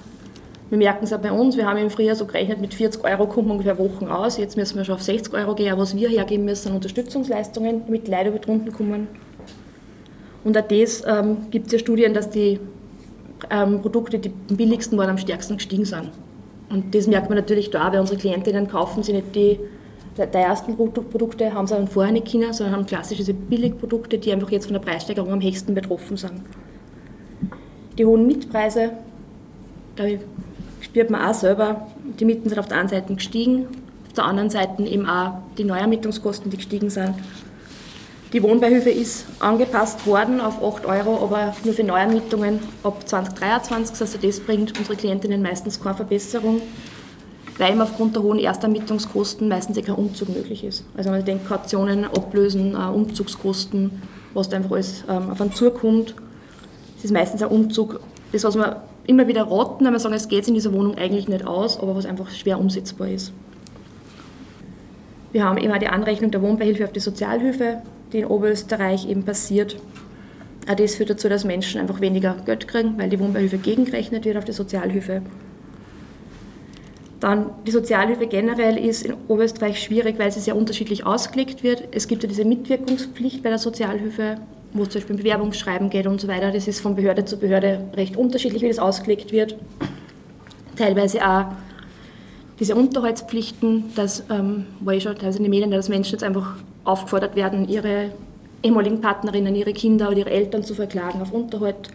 Wir 0.69 0.79
merken 0.79 1.03
es 1.03 1.13
auch 1.13 1.19
bei 1.19 1.31
uns, 1.31 1.57
wir 1.57 1.67
haben 1.67 1.77
im 1.77 1.91
Frühjahr 1.91 2.15
so 2.15 2.25
gerechnet, 2.25 2.59
mit 2.59 2.73
40 2.73 3.03
Euro 3.03 3.27
kommen 3.27 3.51
ungefähr 3.51 3.77
Wochen 3.77 4.07
aus. 4.07 4.37
Jetzt 4.37 4.57
müssen 4.57 4.77
wir 4.77 4.85
schon 4.85 4.95
auf 4.95 5.03
60 5.03 5.33
Euro 5.33 5.53
gehen. 5.53 5.71
Aber 5.71 5.83
was 5.83 5.95
wir 5.95 6.09
hergeben 6.09 6.45
müssen, 6.45 6.63
sind 6.63 6.75
Unterstützungsleistungen, 6.75 7.83
damit 7.85 8.07
Leute 8.07 8.29
über 8.29 8.39
die 8.39 8.47
Runden 8.49 8.71
kommen. 8.71 9.07
Und 10.43 10.57
auch 10.57 10.67
das 10.67 11.03
ähm, 11.05 11.37
gibt 11.51 11.67
es 11.67 11.73
ja 11.73 11.79
Studien, 11.79 12.13
dass 12.13 12.29
die 12.29 12.59
ähm, 13.49 13.81
Produkte, 13.81 14.17
die 14.17 14.31
am 14.49 14.57
billigsten 14.57 14.97
waren, 14.97 15.09
am 15.09 15.17
stärksten 15.17 15.57
gestiegen 15.57 15.85
sind. 15.85 16.11
Und 16.69 16.95
das 16.95 17.05
merkt 17.05 17.29
man 17.29 17.37
natürlich 17.37 17.69
da, 17.69 17.91
weil 17.91 17.99
unsere 17.99 18.17
Klientinnen 18.17 18.67
kaufen 18.67 19.03
sie 19.03 19.13
nicht 19.13 19.35
die 19.35 19.59
teuersten 20.15 20.75
Produkte, 20.75 21.53
haben 21.53 21.67
sie 21.67 21.87
vorher 21.87 22.13
nicht 22.13 22.31
können, 22.31 22.53
sondern 22.53 22.75
haben 22.75 22.85
klassische 22.85 23.33
Billigprodukte, 23.33 24.17
die 24.17 24.31
einfach 24.31 24.49
jetzt 24.49 24.65
von 24.65 24.73
der 24.73 24.79
Preissteigerung 24.79 25.31
am 25.31 25.41
höchsten 25.41 25.75
betroffen 25.75 26.17
sind. 26.17 26.41
Die 27.97 28.05
hohen 28.05 28.25
Mietpreise, 28.25 28.91
glaube 29.95 30.11
ich, 30.11 30.19
spürt 30.95 31.09
man 31.09 31.29
auch 31.29 31.33
selber, 31.33 31.87
die 32.21 32.23
Mieten 32.23 32.47
sind 32.47 32.57
auf 32.57 32.69
der 32.69 32.77
einen 32.77 32.87
Seite 32.87 33.13
gestiegen, 33.13 33.67
auf 34.07 34.13
der 34.13 34.23
anderen 34.23 34.49
Seite 34.49 34.81
eben 34.83 35.05
auch 35.05 35.39
die 35.57 35.65
Neuermietungskosten, 35.65 36.49
die 36.49 36.55
gestiegen 36.55 36.89
sind. 36.89 37.15
Die 38.31 38.41
Wohnbeihilfe 38.41 38.91
ist 38.91 39.25
angepasst 39.41 40.07
worden 40.07 40.39
auf 40.39 40.63
8 40.63 40.85
Euro, 40.85 41.21
aber 41.21 41.53
nur 41.65 41.73
für 41.73 41.83
Neuermietungen 41.83 42.61
ab 42.81 43.05
2023. 43.05 43.99
Also 43.99 44.17
das 44.17 44.39
bringt 44.39 44.79
unsere 44.79 44.95
Klientinnen 44.95 45.41
meistens 45.41 45.83
keine 45.83 45.95
Verbesserung, 45.95 46.61
weil 47.57 47.73
eben 47.73 47.81
aufgrund 47.81 48.15
der 48.15 48.23
hohen 48.23 48.39
Erstermietungskosten 48.39 49.49
meistens 49.49 49.75
eh 49.75 49.81
kein 49.81 49.95
Umzug 49.95 50.29
möglich 50.29 50.63
ist. 50.63 50.85
Also 50.95 51.09
man 51.09 51.25
denkt 51.25 51.45
Kautionen, 51.45 52.05
Ablösen, 52.05 52.73
äh, 52.73 52.87
Umzugskosten, 52.87 54.01
was 54.33 54.47
da 54.47 54.55
einfach 54.55 54.71
alles 54.71 55.03
ähm, 55.09 55.29
auf 55.29 55.41
einen 55.41 55.51
zukommt. 55.51 56.15
Es 56.97 57.03
ist 57.03 57.11
meistens 57.11 57.43
ein 57.43 57.49
Umzug, 57.49 57.99
das 58.31 58.45
was 58.45 58.55
man 58.55 58.77
immer 59.07 59.27
wieder 59.27 59.43
raten, 59.43 59.85
wenn 59.85 59.93
wir 59.93 59.99
sagen, 59.99 60.15
es 60.15 60.27
geht 60.27 60.47
in 60.47 60.53
dieser 60.53 60.73
Wohnung 60.73 60.97
eigentlich 60.97 61.27
nicht 61.27 61.45
aus, 61.45 61.79
aber 61.79 61.95
was 61.95 62.05
einfach 62.05 62.29
schwer 62.31 62.59
umsetzbar 62.59 63.09
ist. 63.09 63.33
Wir 65.31 65.43
haben 65.43 65.57
immer 65.57 65.79
die 65.79 65.87
Anrechnung 65.87 66.31
der 66.31 66.41
Wohnbeihilfe 66.41 66.85
auf 66.85 66.93
die 66.93 66.99
Sozialhilfe, 66.99 67.81
die 68.13 68.19
in 68.19 68.25
Oberösterreich 68.25 69.09
eben 69.09 69.23
passiert. 69.23 69.77
Auch 70.67 70.75
das 70.75 70.95
führt 70.95 71.09
dazu, 71.09 71.29
dass 71.29 71.43
Menschen 71.43 71.81
einfach 71.81 71.99
weniger 72.01 72.35
Geld 72.45 72.67
kriegen, 72.67 72.97
weil 72.97 73.09
die 73.09 73.19
Wohnbeihilfe 73.19 73.57
gegengerechnet 73.57 74.25
wird 74.25 74.37
auf 74.37 74.45
die 74.45 74.53
Sozialhilfe. 74.53 75.21
Dann 77.19 77.49
die 77.65 77.71
Sozialhilfe 77.71 78.27
generell 78.27 78.77
ist 78.77 79.05
in 79.05 79.15
Oberösterreich 79.27 79.81
schwierig, 79.81 80.19
weil 80.19 80.31
sie 80.31 80.39
sehr 80.39 80.55
unterschiedlich 80.55 81.05
ausgelegt 81.05 81.63
wird. 81.63 81.83
Es 81.91 82.07
gibt 82.07 82.23
ja 82.23 82.29
diese 82.29 82.45
Mitwirkungspflicht 82.45 83.43
bei 83.43 83.49
der 83.49 83.59
Sozialhilfe, 83.59 84.37
wo 84.75 84.83
es 84.83 84.89
zum 84.89 84.99
Beispiel 84.99 85.15
ein 85.15 85.19
Bewerbungsschreiben 85.19 85.89
geht 85.89 86.05
und 86.05 86.19
so 86.19 86.27
weiter. 86.27 86.51
Das 86.51 86.67
ist 86.67 86.81
von 86.81 86.95
Behörde 86.95 87.25
zu 87.25 87.37
Behörde 87.37 87.85
recht 87.95 88.17
unterschiedlich, 88.17 88.61
wie 88.61 88.67
das 88.67 88.79
ausgelegt 88.79 89.31
wird. 89.31 89.55
Teilweise 90.75 91.25
auch 91.25 91.45
diese 92.59 92.75
Unterhaltspflichten, 92.75 93.85
das 93.95 94.23
ähm, 94.29 94.65
war 94.81 94.93
ich 94.93 95.03
schon 95.03 95.15
teilweise 95.15 95.37
in 95.37 95.45
den 95.45 95.49
Medien, 95.49 95.71
dass 95.71 95.89
Menschen 95.89 96.13
jetzt 96.13 96.23
einfach 96.23 96.55
aufgefordert 96.83 97.35
werden, 97.35 97.67
ihre 97.67 98.11
ehemaligen 98.63 98.99
Partnerinnen, 98.99 99.55
ihre 99.55 99.73
Kinder 99.73 100.09
oder 100.09 100.19
ihre 100.19 100.31
Eltern 100.31 100.63
zu 100.63 100.73
verklagen 100.73 101.21
auf 101.21 101.31
Unterhalt, 101.31 101.89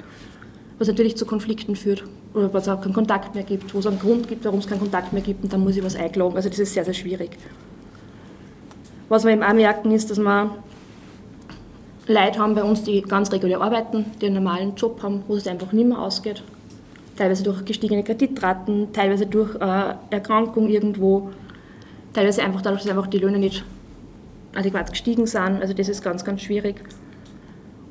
was 0.78 0.88
natürlich 0.88 1.16
zu 1.16 1.26
Konflikten 1.26 1.76
führt 1.76 2.04
oder 2.32 2.52
was 2.54 2.68
auch 2.68 2.80
keinen 2.80 2.94
Kontakt 2.94 3.34
mehr 3.34 3.44
gibt, 3.44 3.74
wo 3.74 3.78
es 3.80 3.86
einen 3.86 3.98
Grund 3.98 4.28
gibt, 4.28 4.44
warum 4.44 4.60
es 4.60 4.66
keinen 4.66 4.80
Kontakt 4.80 5.12
mehr 5.12 5.22
gibt 5.22 5.44
und 5.44 5.52
dann 5.52 5.60
muss 5.60 5.76
ich 5.76 5.84
was 5.84 5.96
einklagen. 5.96 6.36
Also 6.36 6.48
das 6.48 6.58
ist 6.58 6.72
sehr, 6.72 6.84
sehr 6.84 6.94
schwierig. 6.94 7.30
Was 9.08 9.24
wir 9.24 9.32
eben 9.32 9.42
auch 9.42 9.52
merken, 9.52 9.90
ist, 9.90 10.10
dass 10.10 10.18
wir 10.18 10.50
Leute 12.10 12.40
haben 12.40 12.56
bei 12.56 12.64
uns, 12.64 12.82
die 12.82 13.02
ganz 13.02 13.30
regulär 13.30 13.60
arbeiten, 13.60 14.04
die 14.20 14.26
einen 14.26 14.42
normalen 14.42 14.74
Job 14.74 15.00
haben, 15.02 15.22
wo 15.28 15.36
es 15.36 15.46
einfach 15.46 15.72
nicht 15.72 15.86
mehr 15.86 16.00
ausgeht. 16.00 16.42
Teilweise 17.16 17.44
durch 17.44 17.64
gestiegene 17.64 18.02
Kreditraten, 18.02 18.92
teilweise 18.92 19.26
durch 19.26 19.54
äh, 19.54 19.94
Erkrankung 20.10 20.68
irgendwo, 20.68 21.30
teilweise 22.12 22.42
einfach 22.42 22.62
dadurch, 22.62 22.82
dass 22.82 22.90
einfach 22.90 23.06
die 23.06 23.18
Löhne 23.18 23.38
nicht 23.38 23.64
adäquat 24.56 24.90
gestiegen 24.90 25.26
sind. 25.26 25.60
Also 25.60 25.72
das 25.72 25.88
ist 25.88 26.02
ganz, 26.02 26.24
ganz 26.24 26.40
schwierig. 26.42 26.82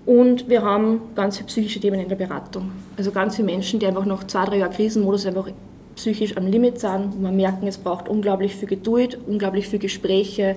Und 0.06 0.50
wir 0.50 0.64
haben 0.64 1.02
ganz 1.16 1.38
viele 1.38 1.48
psychische 1.48 1.80
Themen 1.80 2.02
in 2.02 2.10
der 2.10 2.18
Beratung. 2.18 2.72
Also 2.98 3.12
ganz 3.12 3.38
viele 3.38 3.46
Menschen, 3.46 3.80
die 3.80 3.88
einfach 3.88 4.06
nach 4.06 4.26
zwei, 4.26 4.44
drei 4.44 4.58
Jahren 4.58 4.74
Krisenmodus 4.74 5.26
einfach 5.28 5.48
psychisch 5.96 6.36
am 6.36 6.48
Limit 6.48 6.80
sind, 6.80 7.14
wo 7.16 7.22
man 7.22 7.38
merken, 7.38 7.68
es 7.68 7.78
braucht 7.78 8.10
unglaublich 8.10 8.56
viel 8.56 8.68
Geduld, 8.68 9.18
unglaublich 9.28 9.68
viel 9.68 9.80
Gespräche 9.80 10.56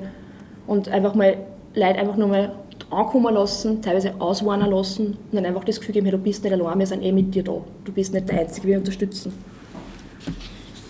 und 0.67 0.89
einfach 0.89 1.15
mal 1.15 1.37
Leute 1.75 1.99
einfach 1.99 2.17
nur 2.17 2.29
mal 2.29 2.53
ankommen 2.93 3.35
lassen, 3.35 3.81
teilweise 3.83 4.15
auswarnen 4.21 4.71
lassen 4.71 5.07
und 5.07 5.35
dann 5.35 5.47
einfach 5.47 5.65
das 5.65 5.81
Gefühl 5.81 5.95
geben, 5.95 6.07
hey, 6.07 6.13
du 6.13 6.23
bist 6.23 6.45
nicht 6.45 6.53
allein, 6.53 6.79
wir 6.79 6.87
sind 6.87 7.03
eh 7.03 7.13
mit 7.13 7.35
dir 7.35 7.43
da. 7.43 7.61
Du 7.85 7.93
bist 7.93 8.13
nicht 8.13 8.29
der 8.29 8.41
Einzige, 8.41 8.69
wir 8.69 8.79
unterstützen. 8.79 9.33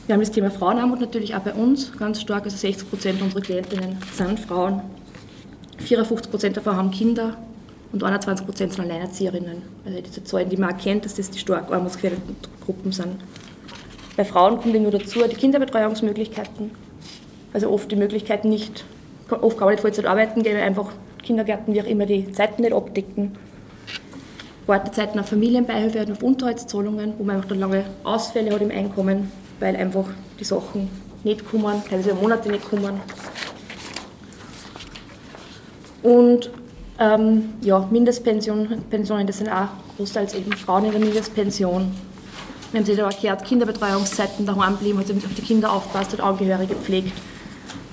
Wir 0.06 0.14
haben 0.14 0.20
das 0.20 0.32
Thema 0.32 0.50
Frauenarmut 0.50 1.00
natürlich 1.00 1.34
auch 1.34 1.40
bei 1.40 1.54
uns 1.54 1.96
ganz 1.96 2.20
stark. 2.20 2.44
Also 2.44 2.56
60 2.56 2.90
Prozent 2.90 3.22
unserer 3.22 3.40
Klientinnen 3.40 3.98
sind 4.12 4.40
Frauen. 4.40 4.82
54 5.78 6.30
Prozent 6.30 6.56
davon 6.56 6.76
haben 6.76 6.90
Kinder 6.90 7.36
und 7.92 8.02
21 8.02 8.44
Prozent 8.44 8.72
sind 8.72 8.82
Alleinerzieherinnen. 8.82 9.62
Also 9.86 10.00
diese 10.00 10.24
Zahlen, 10.24 10.48
die 10.48 10.56
man 10.56 10.70
erkennt, 10.70 11.04
dass 11.04 11.14
das 11.14 11.30
die 11.30 11.38
stark 11.38 11.70
armutsgefährdeten 11.70 12.36
Gruppen 12.64 12.90
sind. 12.90 13.16
Bei 14.16 14.24
Frauen 14.24 14.60
kommt 14.60 14.74
nur 14.74 14.90
dazu 14.90 15.20
die 15.20 15.36
Kinderbetreuungsmöglichkeiten. 15.36 16.72
Also 17.52 17.70
oft 17.70 17.90
die 17.90 17.96
Möglichkeiten 17.96 18.48
nicht, 18.48 18.84
oft 19.30 19.56
kann 19.56 19.66
man 19.66 19.74
nicht 19.74 19.82
Vollzeit 19.82 20.06
arbeiten 20.06 20.42
gehen, 20.42 20.56
einfach 20.56 20.92
Kindergärten, 21.22 21.74
wie 21.74 21.80
auch 21.80 21.86
immer, 21.86 22.06
die 22.06 22.30
Zeiten 22.32 22.62
nicht 22.62 22.72
abdecken. 22.72 23.32
Wartezeiten 24.66 25.18
auf 25.20 25.28
Familienbeihilfe 25.28 26.00
und 26.00 26.12
auf 26.12 26.22
Unterhaltszahlungen, 26.22 27.14
wo 27.18 27.24
man 27.24 27.36
einfach 27.36 27.48
dann 27.48 27.58
lange 27.58 27.84
Ausfälle 28.04 28.52
hat 28.52 28.62
im 28.62 28.70
Einkommen, 28.70 29.32
weil 29.58 29.74
einfach 29.76 30.06
die 30.38 30.44
Sachen 30.44 30.88
nicht 31.24 31.48
kommen, 31.48 31.82
teilweise 31.88 32.14
Monate 32.14 32.48
nicht 32.48 32.68
kommen. 32.68 33.00
Und 36.02 36.50
ähm, 36.98 37.54
ja, 37.60 37.86
Mindestpensionen, 37.90 38.82
Pensionen, 38.90 39.26
das 39.26 39.38
sind 39.38 39.48
auch 39.48 39.68
großteils 39.96 40.34
eben 40.34 40.52
Frauen 40.52 40.84
in 40.86 40.92
der 40.92 41.00
Mindestpension. 41.00 41.92
Wir 42.70 42.78
haben 42.78 42.86
sich 42.86 42.96
da 42.96 43.06
erklärt, 43.06 43.44
Kinderbetreuungszeiten 43.44 44.46
daheim 44.46 44.76
bleiben, 44.76 44.98
hat 44.98 45.10
auf 45.10 45.34
die 45.36 45.42
Kinder 45.42 45.72
aufpasst, 45.72 46.12
hat 46.12 46.20
Angehörige 46.20 46.74
gepflegt. 46.74 47.12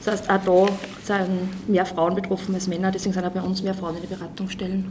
Das 0.03 0.13
heißt, 0.13 0.29
auch 0.29 0.67
da 0.67 0.74
sind 1.18 1.68
mehr 1.70 1.86
Frauen 1.86 2.16
betroffen 2.16 2.54
als 2.54 2.68
Männer, 2.68 2.92
deswegen 2.92 3.13
sind 3.13 3.25
auch 3.25 3.32
bei 3.32 3.42
uns 3.42 3.63
mehr 3.63 3.74
Frauen 3.74 3.96
in 3.96 4.01
den 4.01 4.10
Beratungsstellen. 4.10 4.86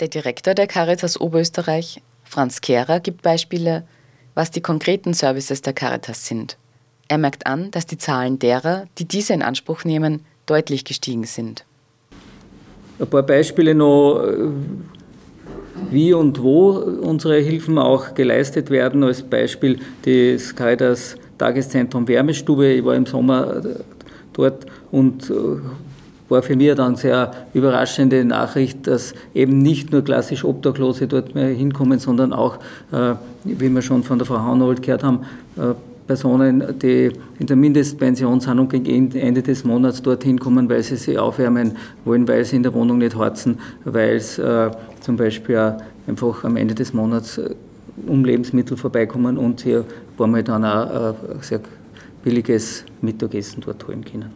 Der 0.00 0.08
Direktor 0.08 0.54
der 0.54 0.66
Caritas 0.66 1.20
Oberösterreich, 1.20 2.00
Franz 2.24 2.60
Kehrer, 2.60 2.98
gibt 3.00 3.22
Beispiele, 3.22 3.84
was 4.34 4.50
die 4.50 4.62
konkreten 4.62 5.14
Services 5.14 5.62
der 5.62 5.74
Caritas 5.74 6.26
sind. 6.26 6.56
Er 7.08 7.18
merkt 7.18 7.46
an, 7.46 7.70
dass 7.70 7.86
die 7.86 7.98
Zahlen 7.98 8.38
derer, 8.38 8.86
die 8.98 9.04
diese 9.04 9.34
in 9.34 9.42
Anspruch 9.42 9.84
nehmen, 9.84 10.24
deutlich 10.46 10.84
gestiegen 10.84 11.24
sind. 11.24 11.64
Ein 12.98 13.06
paar 13.06 13.22
Beispiele 13.22 13.74
noch, 13.74 14.24
wie 15.90 16.14
und 16.14 16.42
wo 16.42 16.70
unsere 16.70 17.38
Hilfen 17.38 17.78
auch 17.78 18.14
geleistet 18.14 18.70
werden. 18.70 19.04
Als 19.04 19.22
Beispiel 19.22 19.78
das 20.04 20.54
Caritas 20.54 21.16
Tageszentrum 21.38 22.06
Wärmestube. 22.06 22.72
Ich 22.72 22.84
war 22.84 22.94
im 22.94 23.06
Sommer 23.06 23.60
dort 24.32 24.66
und 24.90 25.30
äh, 25.30 25.34
war 26.32 26.42
für 26.42 26.56
mich 26.56 26.74
dann 26.74 26.96
sehr 26.96 27.30
überraschende 27.54 28.24
Nachricht, 28.24 28.86
dass 28.86 29.14
eben 29.34 29.58
nicht 29.58 29.92
nur 29.92 30.02
klassisch 30.02 30.44
Obdachlose 30.44 31.06
dort 31.06 31.34
mehr 31.34 31.48
hinkommen, 31.48 31.98
sondern 31.98 32.32
auch, 32.32 32.56
äh, 32.90 33.14
wie 33.44 33.68
wir 33.68 33.82
schon 33.82 34.02
von 34.02 34.18
der 34.18 34.26
Frau 34.26 34.40
Haunold 34.40 34.82
gehört 34.82 35.04
haben, 35.04 35.20
äh, 35.56 35.74
Personen, 36.06 36.64
die 36.80 37.12
in 37.38 37.46
der 37.46 37.56
Mindestpension 37.56 38.40
sind 38.40 38.58
und 38.58 38.70
gegen 38.70 39.12
Ende 39.12 39.40
des 39.40 39.64
Monats 39.64 40.02
dorthin 40.02 40.38
kommen, 40.38 40.68
weil 40.68 40.82
sie 40.82 40.96
sich 40.96 41.16
aufwärmen 41.16 41.76
wollen, 42.04 42.26
weil 42.26 42.44
sie 42.44 42.56
in 42.56 42.64
der 42.64 42.74
Wohnung 42.74 42.98
nicht 42.98 43.16
harzen, 43.16 43.58
weil 43.84 44.16
es 44.16 44.40
zum 45.00 45.16
Beispiel 45.16 45.76
einfach 46.08 46.42
am 46.42 46.56
Ende 46.56 46.74
des 46.74 46.92
Monats 46.92 47.40
um 48.06 48.24
Lebensmittel 48.24 48.76
vorbeikommen 48.76 49.38
und 49.38 49.60
hier 49.60 49.84
wollen 50.16 50.34
wir 50.34 50.42
dann 50.42 50.64
auch 50.64 51.14
sehr 51.40 51.60
billiges 52.22 52.84
Mittagessen 53.00 53.62
dort 53.64 53.86
holen 53.86 54.04
können. 54.04 54.30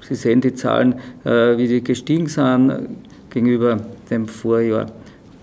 Sie 0.00 0.14
sehen 0.14 0.40
die 0.40 0.54
Zahlen, 0.54 0.94
äh, 1.24 1.56
wie 1.56 1.68
die 1.68 1.84
gestiegen 1.84 2.26
sind 2.26 2.96
gegenüber 3.30 3.78
dem 4.10 4.26
Vorjahr. 4.26 4.86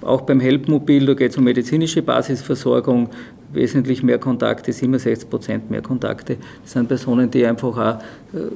Auch 0.02 0.22
beim 0.22 0.40
Helpmobil, 0.40 1.06
da 1.06 1.14
geht 1.14 1.32
es 1.32 1.38
um 1.38 1.44
medizinische 1.44 2.02
Basisversorgung, 2.02 3.10
wesentlich 3.52 4.04
mehr 4.04 4.20
Kontakte, 4.20 4.74
67 4.74 5.30
Prozent 5.30 5.72
mehr 5.72 5.82
Kontakte. 5.82 6.38
Das 6.64 6.74
sind 6.74 6.88
Personen, 6.88 7.32
die 7.32 7.46
einfach 7.46 7.78
auch 7.78 8.00
äh, 8.38 8.52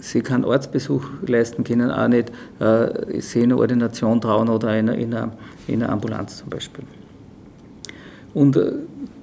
sie 0.00 0.20
keinen 0.20 0.44
Arztbesuch 0.44 1.04
leisten 1.26 1.64
können, 1.64 1.90
auch 1.90 2.08
nicht 2.08 2.30
äh, 2.60 3.20
sich 3.20 3.42
in 3.42 3.52
eine 3.52 3.58
Ordination 3.58 4.20
trauen 4.20 4.48
oder 4.48 4.76
in 4.78 4.90
einer, 4.90 5.32
in 5.66 5.82
einer 5.82 5.92
Ambulanz 5.92 6.38
zum 6.38 6.50
Beispiel. 6.50 6.84
Und 8.38 8.56
äh, 8.56 8.70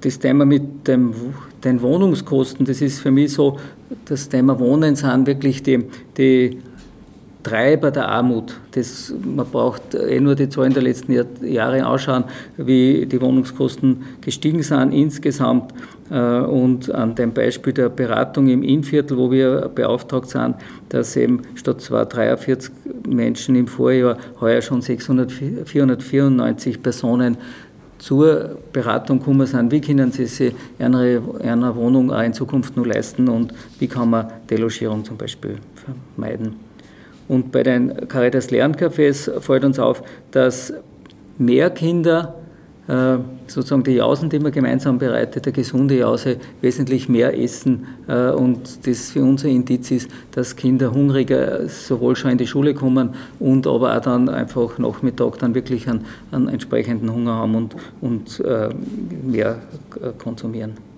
das 0.02 0.18
Thema 0.18 0.44
mit 0.44 0.86
dem, 0.86 1.14
den 1.64 1.80
Wohnungskosten, 1.80 2.66
das 2.66 2.82
ist 2.82 3.00
für 3.00 3.10
mich 3.10 3.32
so, 3.32 3.56
das 4.04 4.28
Thema 4.28 4.60
Wohnen 4.60 4.94
sind 4.94 5.26
wirklich 5.26 5.62
die, 5.62 5.84
die 6.18 6.58
Treiber 7.42 7.90
der 7.90 8.08
Armut. 8.08 8.58
Das, 8.72 9.14
man 9.24 9.46
braucht 9.46 9.94
eh 9.94 10.20
nur 10.20 10.34
die 10.34 10.50
Zahlen 10.50 10.74
der 10.74 10.82
letzten 10.82 11.12
Jahre 11.42 11.86
anschauen, 11.86 12.24
wie 12.58 13.06
die 13.06 13.20
Wohnungskosten 13.20 14.02
gestiegen 14.20 14.62
sind 14.62 14.92
insgesamt. 14.92 15.72
Äh, 16.10 16.40
und 16.40 16.94
an 16.94 17.14
dem 17.14 17.32
Beispiel 17.32 17.72
der 17.72 17.88
Beratung 17.88 18.48
im 18.48 18.62
Innviertel, 18.62 19.16
wo 19.16 19.30
wir 19.30 19.70
beauftragt 19.74 20.28
sind, 20.28 20.56
dass 20.90 21.16
eben 21.16 21.42
statt 21.54 21.80
243 21.80 22.70
Menschen 23.08 23.56
im 23.56 23.66
Vorjahr 23.66 24.18
heuer 24.40 24.60
schon 24.60 24.82
600, 24.82 25.32
494 25.32 26.82
Personen 26.82 27.38
zur 27.98 28.58
Beratung 28.72 29.20
kommen 29.20 29.46
sind, 29.46 29.72
wie 29.72 29.80
können 29.80 30.12
sie 30.12 30.26
sich 30.26 30.54
eine, 30.78 31.22
eine 31.42 31.74
Wohnung 31.74 32.12
auch 32.12 32.22
in 32.22 32.32
Zukunft 32.32 32.76
nur 32.76 32.86
leisten 32.86 33.28
und 33.28 33.52
wie 33.78 33.88
kann 33.88 34.10
man 34.10 34.26
Delogierung 34.48 35.04
zum 35.04 35.16
Beispiel 35.16 35.56
vermeiden. 36.14 36.56
Und 37.28 37.50
bei 37.50 37.62
den 37.62 38.08
Caritas 38.08 38.50
Lerncafés 38.50 39.30
fällt 39.40 39.64
uns 39.64 39.78
auf, 39.78 40.02
dass 40.30 40.72
mehr 41.38 41.70
Kinder 41.70 42.34
sozusagen 43.46 43.82
die 43.82 43.92
Jausen, 43.92 44.30
die 44.30 44.38
man 44.38 44.52
gemeinsam 44.52 44.98
bereitet, 44.98 45.44
der 45.46 45.52
gesunde 45.52 45.98
Jause, 45.98 46.36
wesentlich 46.60 47.08
mehr 47.08 47.38
essen. 47.38 47.86
Äh, 48.06 48.30
und 48.30 48.86
das 48.86 49.10
für 49.10 49.22
uns 49.22 49.44
ein 49.44 49.50
Indiz 49.50 49.90
ist, 49.90 50.10
dass 50.32 50.54
Kinder 50.54 50.92
hungriger 50.92 51.68
sowohl 51.68 52.14
schon 52.16 52.32
in 52.32 52.38
die 52.38 52.46
Schule 52.46 52.74
kommen 52.74 53.10
und 53.40 53.66
aber 53.66 53.96
auch 53.96 54.00
dann 54.00 54.28
einfach 54.28 54.78
Nachmittag 54.78 55.38
dann 55.38 55.54
wirklich 55.54 55.88
einen, 55.88 56.04
einen 56.30 56.48
entsprechenden 56.48 57.12
Hunger 57.12 57.34
haben 57.34 57.54
und, 57.54 57.76
und 58.00 58.40
äh, 58.40 58.68
mehr 59.24 59.58
konsumieren. 60.18 60.95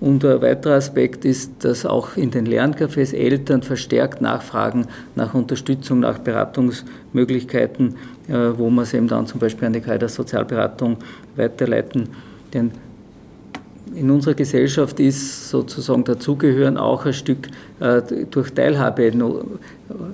Und 0.00 0.24
ein 0.24 0.40
weiterer 0.42 0.74
Aspekt 0.74 1.24
ist, 1.24 1.64
dass 1.64 1.84
auch 1.84 2.16
in 2.16 2.30
den 2.30 2.46
Lerncafés 2.46 3.14
Eltern 3.14 3.62
verstärkt 3.62 4.20
nachfragen 4.20 4.86
nach 5.16 5.34
Unterstützung, 5.34 6.00
nach 6.00 6.18
Beratungsmöglichkeiten, 6.18 7.96
äh, 8.28 8.32
wo 8.56 8.70
man 8.70 8.84
es 8.84 8.94
eben 8.94 9.08
dann 9.08 9.26
zum 9.26 9.40
Beispiel 9.40 9.66
an 9.66 9.72
die 9.72 9.80
Kaiser 9.80 10.08
Sozialberatung 10.08 10.98
weiterleiten. 11.34 12.08
Denn 12.54 12.70
in 13.98 14.10
unserer 14.10 14.34
Gesellschaft 14.34 15.00
ist 15.00 15.48
sozusagen 15.50 16.04
dazugehören 16.04 16.76
auch 16.76 17.04
ein 17.04 17.12
Stück 17.12 17.48
äh, 17.80 18.02
durch 18.30 18.52
Teilhabe 18.52 19.12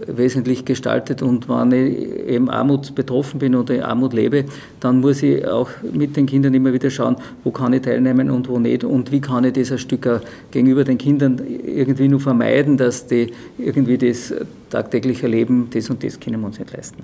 wesentlich 0.07 0.65
gestaltet. 0.65 1.23
Und 1.23 1.49
wenn 1.49 1.73
ich 1.73 2.29
eben 2.29 2.49
Armut 2.49 2.95
betroffen 2.95 3.39
bin 3.39 3.55
oder 3.55 3.87
Armut 3.87 4.13
lebe, 4.13 4.45
dann 4.81 5.01
muss 5.01 5.23
ich 5.23 5.47
auch 5.47 5.69
mit 5.93 6.17
den 6.17 6.27
Kindern 6.27 6.55
immer 6.55 6.73
wieder 6.73 6.91
schauen, 6.91 7.17
wo 7.43 7.51
kann 7.51 7.73
ich 7.73 7.83
teilnehmen 7.83 8.31
und 8.31 8.49
wo 8.49 8.59
nicht 8.59 8.85
und 8.85 9.13
wie 9.13 9.21
kann 9.21 9.45
ich 9.45 9.53
das 9.53 9.73
ein 9.73 9.79
Stück 9.79 10.09
gegenüber 10.51 10.85
den 10.85 10.99
Kindern 10.99 11.41
irgendwie 11.65 12.09
nur 12.09 12.21
vermeiden, 12.21 12.77
dass 12.77 13.07
die 13.07 13.33
irgendwie 13.59 13.99
das 13.99 14.33
tagtägliche 14.71 15.27
Leben, 15.27 15.69
das 15.73 15.91
und 15.91 16.03
das 16.03 16.19
können 16.19 16.41
wir 16.41 16.47
uns 16.47 16.59
nicht 16.59 16.73
leisten. 16.73 17.03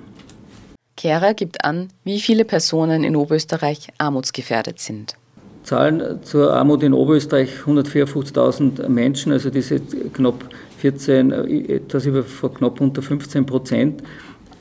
Kehrer 0.97 1.33
gibt 1.33 1.63
an, 1.65 1.89
wie 2.03 2.19
viele 2.19 2.45
Personen 2.45 3.03
in 3.03 3.15
Oberösterreich 3.15 3.87
armutsgefährdet 3.97 4.79
sind. 4.79 5.15
Zahlen 5.63 6.19
zur 6.23 6.53
Armut 6.53 6.83
in 6.83 6.93
Oberösterreich 6.93 7.49
154.000 7.65 8.89
Menschen, 8.89 9.31
also 9.31 9.49
diese 9.49 9.79
knapp 9.79 10.45
14, 10.79 11.31
etwas 11.69 12.05
über 12.05 12.23
knapp 12.23 12.81
unter 12.81 13.01
15 13.01 13.45
Prozent. 13.45 14.03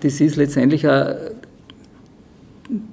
Das 0.03 0.21
ist 0.21 0.37
letztendlich 0.37 0.87
auch 0.89 1.15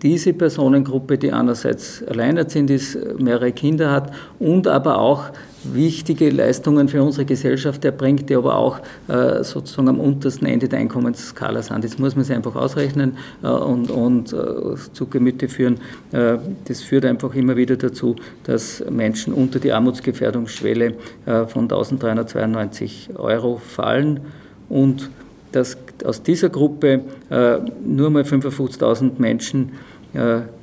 diese 0.02 0.34
Personengruppe, 0.34 1.18
die 1.18 1.32
einerseits 1.32 2.04
alleinerziehend 2.04 2.72
ist, 2.72 2.98
mehrere 3.20 3.52
Kinder 3.52 3.92
hat 3.92 4.12
und 4.40 4.68
aber 4.68 5.00
auch 5.00 5.26
wichtige 5.64 6.30
Leistungen 6.30 6.88
für 6.88 7.04
unsere 7.04 7.26
Gesellschaft 7.26 7.84
erbringt, 7.86 8.30
die 8.30 8.36
aber 8.36 8.56
auch 8.56 8.80
äh, 9.08 9.44
sozusagen 9.44 9.90
am 9.90 10.00
untersten 10.00 10.48
Ende 10.48 10.68
der 10.68 10.80
Einkommensskala 10.80 11.62
sind. 11.62 11.84
Das 11.84 12.00
muss 12.00 12.16
man 12.16 12.26
sich 12.26 12.36
einfach 12.36 12.56
ausrechnen 12.56 13.18
äh, 13.44 13.48
und, 13.48 13.92
und 13.92 14.34
äh, 14.34 14.76
zu 14.94 15.08
Gemüte 15.08 15.48
führen. 15.48 15.80
Äh, 16.12 16.38
das 16.66 16.82
führt 16.82 17.06
einfach 17.06 17.36
immer 17.36 17.56
wieder 17.56 17.76
dazu, 17.76 18.16
dass 18.46 18.84
Menschen 18.90 19.34
unter 19.34 19.60
die 19.60 19.72
Armutsgefährdungsschwelle 19.72 20.96
äh, 21.26 21.46
von 21.46 21.64
1392 21.64 23.10
Euro 23.16 23.58
fallen 23.58 24.22
und 24.70 25.10
dass 25.52 25.78
aus 26.06 26.22
dieser 26.22 26.50
Gruppe 26.50 27.02
äh, 27.30 27.58
nur 27.86 28.10
mal 28.10 28.24
55.000 28.24 29.12
Menschen 29.18 29.72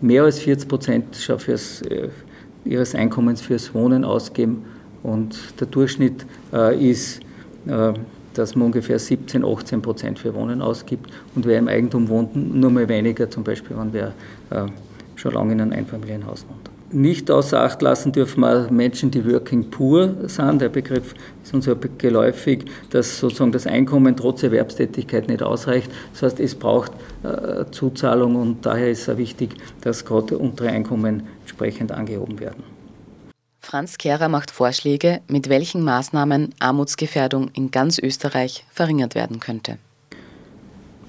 mehr 0.01 0.25
als 0.25 0.41
40 0.41 0.69
Prozent 0.69 1.17
fürs, 1.17 1.83
ihres 2.65 2.95
Einkommens 2.95 3.41
fürs 3.41 3.73
Wohnen 3.73 4.05
ausgeben 4.05 4.65
und 5.05 5.61
der 5.61 5.67
Durchschnitt 5.69 6.27
äh, 6.53 6.91
ist, 6.91 7.21
äh, 7.67 7.93
dass 8.33 8.57
man 8.57 8.67
ungefähr 8.67 8.99
17, 8.99 9.45
18 9.45 9.83
Prozent 9.83 10.19
für 10.19 10.35
Wohnen 10.35 10.61
ausgibt 10.61 11.09
und 11.37 11.47
wer 11.47 11.59
im 11.59 11.69
Eigentum 11.69 12.09
wohnt, 12.09 12.35
nur 12.35 12.71
mal 12.71 12.89
weniger, 12.89 13.31
zum 13.31 13.45
Beispiel, 13.45 13.77
wenn 13.79 13.93
wer 13.93 14.13
äh, 14.51 14.67
schon 15.15 15.35
lange 15.35 15.53
in 15.53 15.61
einem 15.61 15.73
Einfamilienhaus 15.73 16.45
wohnt. 16.49 16.74
Nicht 16.95 17.31
außer 17.31 17.61
Acht 17.61 17.83
lassen 17.83 18.13
dürfen 18.13 18.41
wir 18.41 18.69
Menschen, 18.71 19.11
die 19.11 19.25
working 19.31 19.71
poor 19.71 20.29
sind. 20.29 20.61
Der 20.61 20.69
Begriff 20.69 21.15
ist 21.43 21.53
uns 21.53 21.67
ja 21.67 21.75
geläufig, 21.99 22.65
dass 22.91 23.19
sozusagen 23.19 23.53
das 23.53 23.67
Einkommen 23.67 24.17
trotz 24.17 24.43
Erwerbstätigkeit 24.43 25.29
nicht 25.29 25.43
ausreicht. 25.43 25.91
Das 26.13 26.23
heißt, 26.23 26.41
es 26.41 26.55
braucht 26.55 26.93
äh, 27.23 27.65
Zuzahlung 27.71 28.37
und 28.37 28.65
daher 28.65 28.91
ist 28.91 29.09
es 29.09 29.19
wichtig, 29.19 29.55
dass 29.83 30.05
gerade 30.05 30.39
untere 30.39 30.69
Einkommen 30.69 31.25
entsprechend 31.43 31.93
angehoben 31.93 32.41
werden. 32.41 32.63
Franz 33.61 33.97
Kehrer 33.99 34.29
macht 34.29 34.51
Vorschläge, 34.51 35.21
mit 35.27 35.49
welchen 35.49 35.83
Maßnahmen 35.83 36.55
Armutsgefährdung 36.61 37.51
in 37.55 37.71
ganz 37.71 37.99
Österreich 37.99 38.65
verringert 38.71 39.15
werden 39.15 39.41
könnte. 39.41 39.79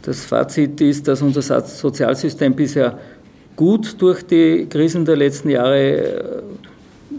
Das 0.05 0.23
Fazit 0.23 0.79
ist, 0.81 1.07
dass 1.07 1.21
unser 1.21 1.61
Sozialsystem 1.61 2.55
bisher 2.55 2.99
gut 3.55 4.01
durch 4.01 4.25
die 4.25 4.67
Krisen 4.69 5.05
der 5.05 5.15
letzten 5.15 5.49
Jahre 5.49 5.79
äh, 5.79 6.41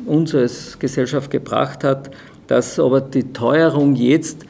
uns 0.07 0.35
als 0.35 0.79
Gesellschaft 0.79 1.31
gebracht 1.31 1.85
hat, 1.85 2.11
dass 2.46 2.79
aber 2.79 3.01
die 3.01 3.33
Teuerung 3.33 3.96
jetzt 3.96 4.44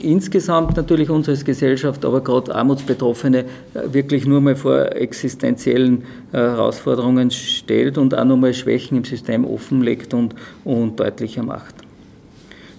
insgesamt 0.00 0.76
natürlich 0.76 1.10
uns 1.10 1.28
als 1.28 1.44
Gesellschaft, 1.44 2.04
aber 2.04 2.20
gerade 2.20 2.54
Armutsbetroffene 2.54 3.40
äh, 3.40 3.44
wirklich 3.90 4.24
nur 4.26 4.40
mal 4.40 4.54
vor 4.54 4.92
existenziellen 4.92 6.04
äh, 6.32 6.36
Herausforderungen 6.38 7.30
stellt 7.30 7.98
und 7.98 8.16
auch 8.16 8.24
nochmal 8.24 8.54
Schwächen 8.54 8.98
im 8.98 9.04
System 9.04 9.44
offenlegt 9.44 10.14
und, 10.14 10.34
und 10.64 11.00
deutlicher 11.00 11.42
macht. 11.42 11.74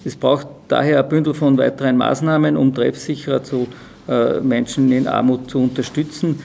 Es 0.06 0.16
braucht 0.16 0.48
daher 0.70 1.04
ein 1.04 1.10
Bündel 1.10 1.34
von 1.34 1.58
weiteren 1.58 1.98
Maßnahmen, 1.98 2.56
um 2.56 2.74
treffsicherer 2.74 3.44
zu 3.44 3.68
Menschen 4.42 4.92
in 4.92 5.08
Armut 5.08 5.52
zu 5.52 5.60
unterstützen. 5.60 6.40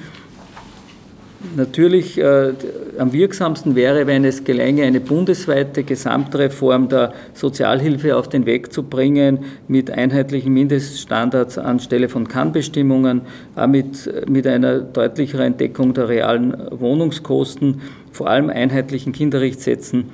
Natürlich 1.57 2.19
äh, 2.19 2.53
am 2.99 3.13
wirksamsten 3.13 3.75
wäre, 3.75 4.07
wenn 4.07 4.25
es 4.25 4.45
gelänge, 4.45 4.85
eine 4.85 5.01
bundesweite 5.01 5.85
Gesamtreform 5.85 6.89
der 6.89 7.13
Sozialhilfe 7.33 8.17
auf 8.17 8.29
den 8.29 8.47
Weg 8.47 8.73
zu 8.73 8.83
bringen, 8.83 9.41
mit 9.69 9.91
einheitlichen 9.91 10.53
Mindeststandards 10.53 11.59
anstelle 11.59 12.09
von 12.09 12.27
Kannbestimmungen, 12.27 13.23
auch 13.57 13.67
mit, 13.67 14.29
mit 14.29 14.47
einer 14.47 14.81
deutlicheren 14.81 15.47
Entdeckung 15.47 15.95
der 15.95 16.09
realen 16.09 16.57
Wohnungskosten, 16.71 17.81
vor 18.11 18.29
allem 18.29 18.51
einheitlichen 18.51 19.13
Kinderrechtssätzen 19.13 20.11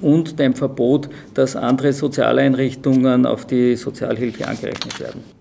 und 0.00 0.38
dem 0.38 0.54
Verbot, 0.54 1.08
dass 1.34 1.56
andere 1.56 1.92
Sozialeinrichtungen 1.92 3.26
auf 3.26 3.46
die 3.46 3.76
Sozialhilfe 3.76 4.46
angerechnet 4.46 5.00
werden 5.00 5.37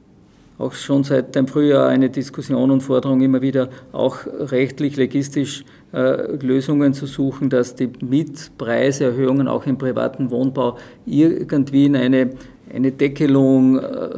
auch 0.60 0.74
schon 0.74 1.04
seit 1.04 1.36
dem 1.36 1.48
Frühjahr 1.48 1.88
eine 1.88 2.10
Diskussion 2.10 2.72
und 2.72 2.82
Forderung 2.82 3.22
immer 3.22 3.42
wieder 3.42 3.70
auch 3.92 4.18
rechtlich, 4.26 4.96
legistisch 4.98 5.64
äh, 5.94 6.36
Lösungen 6.38 6.94
zu 6.94 7.06
suchen, 7.06 7.50
dass 7.50 7.76
die 7.76 7.90
Mietpreiserhöhungen 8.02 9.48
auch 9.48 9.66
im 9.68 9.78
privaten 9.78 10.32
Wohnbau 10.32 10.78
irgendwie 11.06 11.86
in 11.86 11.96
eine, 11.96 12.32
eine 12.74 12.92
Deckelung, 12.92 13.80
äh, 13.80 14.10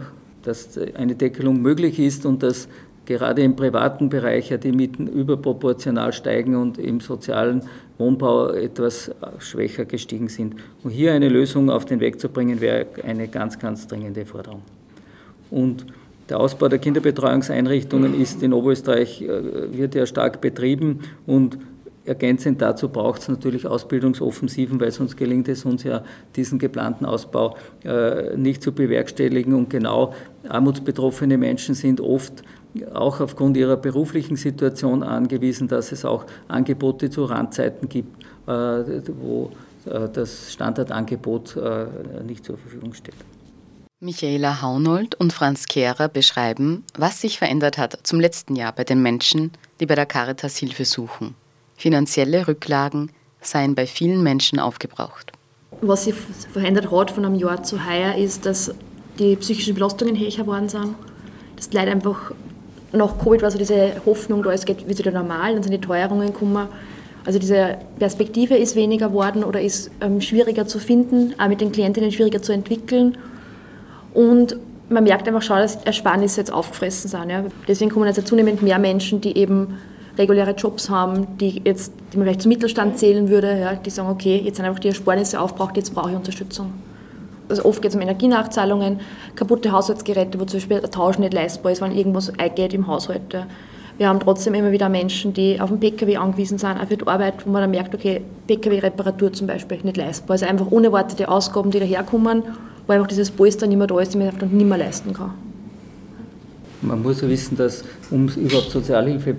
dass 0.43 0.79
eine 0.95 1.15
Deckelung 1.15 1.61
möglich 1.61 1.99
ist 1.99 2.25
und 2.25 2.41
dass 2.41 2.69
gerade 3.05 3.41
im 3.41 3.55
privaten 3.55 4.07
Bereich 4.07 4.49
ja 4.49 4.57
die 4.57 4.71
Mieten 4.71 5.07
überproportional 5.07 6.13
steigen 6.13 6.55
und 6.55 6.77
im 6.77 7.01
sozialen 7.01 7.63
Wohnbau 7.97 8.51
etwas 8.51 9.11
schwächer 9.39 9.85
gestiegen 9.85 10.29
sind. 10.29 10.55
Und 10.83 10.91
hier 10.91 11.13
eine 11.13 11.27
Lösung 11.27 11.69
auf 11.69 11.85
den 11.85 11.99
Weg 11.99 12.21
zu 12.21 12.29
bringen, 12.29 12.61
wäre 12.61 12.85
eine 13.03 13.27
ganz, 13.27 13.59
ganz 13.59 13.87
dringende 13.87 14.25
Forderung. 14.25 14.61
Und 15.49 15.85
der 16.29 16.39
Ausbau 16.39 16.67
der 16.67 16.79
Kinderbetreuungseinrichtungen 16.79 18.19
ist 18.19 18.43
in 18.43 18.53
Oberösterreich, 18.53 19.21
äh, 19.21 19.75
wird 19.75 19.95
ja 19.95 20.05
stark 20.05 20.41
betrieben 20.41 20.99
und 21.25 21.57
ergänzend 22.05 22.61
dazu 22.61 22.89
braucht 22.89 23.21
es 23.21 23.27
natürlich 23.27 23.67
Ausbildungsoffensiven, 23.67 24.79
weil 24.79 24.91
sonst 24.91 25.17
gelingt 25.17 25.47
es 25.47 25.65
uns 25.65 25.83
ja, 25.83 26.03
diesen 26.35 26.57
geplanten 26.57 27.05
Ausbau 27.05 27.55
äh, 27.83 28.35
nicht 28.35 28.63
zu 28.63 28.71
bewerkstelligen. 28.71 29.53
Und 29.53 29.69
genau 29.69 30.13
armutsbetroffene 30.47 31.37
Menschen 31.37 31.75
sind 31.75 32.01
oft 32.01 32.43
auch 32.93 33.19
aufgrund 33.19 33.57
ihrer 33.57 33.77
beruflichen 33.77 34.37
Situation 34.37 35.03
angewiesen, 35.03 35.67
dass 35.67 35.91
es 35.91 36.05
auch 36.05 36.25
Angebote 36.47 37.09
zu 37.09 37.25
Randzeiten 37.25 37.89
gibt, 37.89 38.23
äh, 38.47 38.51
wo 39.21 39.51
das 40.13 40.51
Standardangebot 40.53 41.57
nicht 42.27 42.43
zur 42.43 42.57
Verfügung 42.57 42.93
steht. 42.93 43.15
Michaela 44.01 44.61
Haunold 44.61 45.15
und 45.15 45.33
Franz 45.33 45.65
Kehrer 45.65 46.07
beschreiben, 46.07 46.85
was 46.97 47.19
sich 47.19 47.37
verändert 47.37 47.77
hat 47.77 47.99
zum 48.03 48.21
letzten 48.21 48.55
Jahr 48.55 48.71
bei 48.71 48.85
den 48.85 49.01
Menschen, 49.01 49.51
die 49.81 49.85
bei 49.85 49.95
der 49.95 50.05
Caritas 50.05 50.55
Hilfe 50.55 50.85
suchen. 50.85 51.35
Finanzielle 51.75 52.47
Rücklagen 52.47 53.11
seien 53.41 53.75
bei 53.75 53.85
vielen 53.85 54.23
Menschen 54.23 54.57
aufgebraucht. 54.57 55.33
Was 55.81 56.05
sich 56.05 56.15
verändert 56.15 56.89
hat 56.91 57.11
von 57.11 57.25
einem 57.25 57.35
Jahr 57.35 57.61
zu 57.63 57.85
heuer 57.85 58.15
ist, 58.15 58.45
dass 58.45 58.73
die 59.17 59.35
psychischen 59.35 59.73
Belastungen 59.73 60.17
höher 60.17 60.31
geworden 60.31 60.69
sind. 60.69 60.95
Dass 61.57 61.69
die 61.69 61.77
einfach 61.77 62.31
nach 62.93 63.19
Covid 63.19 63.41
war 63.41 63.51
so 63.51 63.57
diese 63.57 64.01
Hoffnung, 64.05 64.43
da 64.43 64.53
es 64.53 64.63
geht 64.63 64.87
wieder 64.87 65.11
normal, 65.11 65.55
dann 65.55 65.63
sind 65.63 65.73
die 65.73 65.81
Teuerungen 65.81 66.31
gekommen. 66.31 66.69
Also 67.25 67.37
diese 67.37 67.77
Perspektive 67.99 68.55
ist 68.55 68.77
weniger 68.77 69.09
geworden 69.09 69.43
oder 69.43 69.59
ist 69.61 69.91
ähm, 69.99 70.21
schwieriger 70.21 70.65
zu 70.65 70.79
finden, 70.79 71.35
auch 71.37 71.49
mit 71.49 71.59
den 71.59 71.73
Klientinnen 71.73 72.13
schwieriger 72.13 72.41
zu 72.41 72.53
entwickeln 72.53 73.17
und 74.19 74.57
man 74.89 75.05
merkt 75.05 75.29
einfach 75.29 75.41
schon, 75.41 75.59
dass 75.59 75.77
Ersparnisse 75.85 76.41
jetzt 76.41 76.51
aufgefressen 76.51 77.09
sind. 77.09 77.29
Ja. 77.29 77.45
Deswegen 77.69 77.89
kommen 77.89 78.05
jetzt 78.05 78.27
zunehmend 78.27 78.61
mehr 78.61 78.77
Menschen, 78.77 79.21
die 79.21 79.37
eben 79.37 79.77
reguläre 80.17 80.51
Jobs 80.51 80.89
haben, 80.89 81.37
die, 81.37 81.61
jetzt, 81.63 81.93
die 82.11 82.17
man 82.17 82.25
vielleicht 82.25 82.41
zum 82.41 82.49
Mittelstand 82.49 82.97
zählen 82.97 83.29
würde, 83.29 83.57
ja, 83.57 83.75
die 83.75 83.89
sagen, 83.89 84.09
okay, 84.09 84.41
jetzt 84.43 84.57
sind 84.57 84.65
einfach 84.65 84.79
die 84.79 84.89
Ersparnisse 84.89 85.39
aufgebraucht, 85.39 85.77
jetzt 85.77 85.95
brauche 85.95 86.09
ich 86.09 86.17
Unterstützung. 86.17 86.73
Also 87.47 87.63
oft 87.63 87.81
geht 87.81 87.91
es 87.91 87.95
um 87.95 88.01
Energienachzahlungen, 88.01 88.99
kaputte 89.35 89.71
Haushaltsgeräte, 89.71 90.37
wo 90.37 90.43
zum 90.43 90.59
Beispiel 90.59 90.81
ein 90.83 90.91
Tausch 90.91 91.17
nicht 91.17 91.33
leistbar 91.33 91.71
ist, 91.71 91.81
wenn 91.81 91.95
irgendwas 91.95 92.37
eingeht 92.37 92.73
im 92.73 92.87
Haushalt. 92.87 93.21
Wir 93.97 94.09
haben 94.09 94.19
trotzdem 94.19 94.53
immer 94.53 94.73
wieder 94.73 94.89
Menschen, 94.89 95.33
die 95.33 95.61
auf 95.61 95.69
den 95.69 95.79
Pkw 95.79 96.17
angewiesen 96.17 96.57
sind, 96.57 96.77
auch 96.77 96.87
für 96.87 96.97
die 96.97 97.07
Arbeit, 97.07 97.45
wo 97.45 97.51
man 97.51 97.61
dann 97.61 97.71
merkt, 97.71 97.95
okay, 97.95 98.21
Pkw-Reparatur 98.47 99.31
zum 99.31 99.47
Beispiel 99.47 99.79
nicht 99.83 99.95
leistbar. 99.95 100.31
Also 100.31 100.45
einfach 100.45 100.67
unerwartete 100.67 101.29
Ausgaben, 101.29 101.71
die 101.71 101.79
daherkommen 101.79 102.43
wo 102.89 102.93
einfach 102.93 103.07
dieses 103.07 103.29
Polster 103.29 103.67
nicht 103.67 103.77
mehr 103.77 103.85
da 103.85 103.99
ist, 103.99 104.15
die 104.15 104.17
man 104.17 104.31
dann 104.39 104.49
nicht 104.49 104.67
mehr 104.67 104.77
leisten 104.79 105.13
kann. 105.13 105.35
Man 106.81 107.03
muss 107.03 107.21
ja 107.21 107.29
wissen, 107.29 107.55
dass 107.55 107.83
um 108.09 108.27
überhaupt 108.29 108.71
Sozialhilfe 108.71 109.35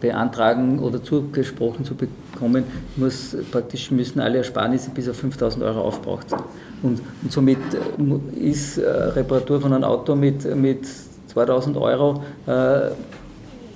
beantragen 0.00 0.80
oder 0.80 1.00
zugesprochen 1.00 1.84
zu 1.84 1.94
bekommen, 1.94 2.64
muss 2.96 3.36
praktisch 3.52 3.92
müssen 3.92 4.18
alle 4.18 4.38
Ersparnisse 4.38 4.90
bis 4.90 5.08
auf 5.08 5.16
5000 5.16 5.62
Euro 5.62 5.82
aufgebraucht 5.82 6.30
sein. 6.30 6.40
Und, 6.82 7.00
und 7.22 7.30
somit 7.30 7.58
äh, 7.72 8.36
ist 8.36 8.78
äh, 8.78 8.88
Reparatur 8.90 9.60
von 9.60 9.72
einem 9.72 9.84
Auto 9.84 10.16
mit, 10.16 10.44
mit 10.56 10.88
2000 11.28 11.76
Euro 11.76 12.24
äh, 12.46 12.90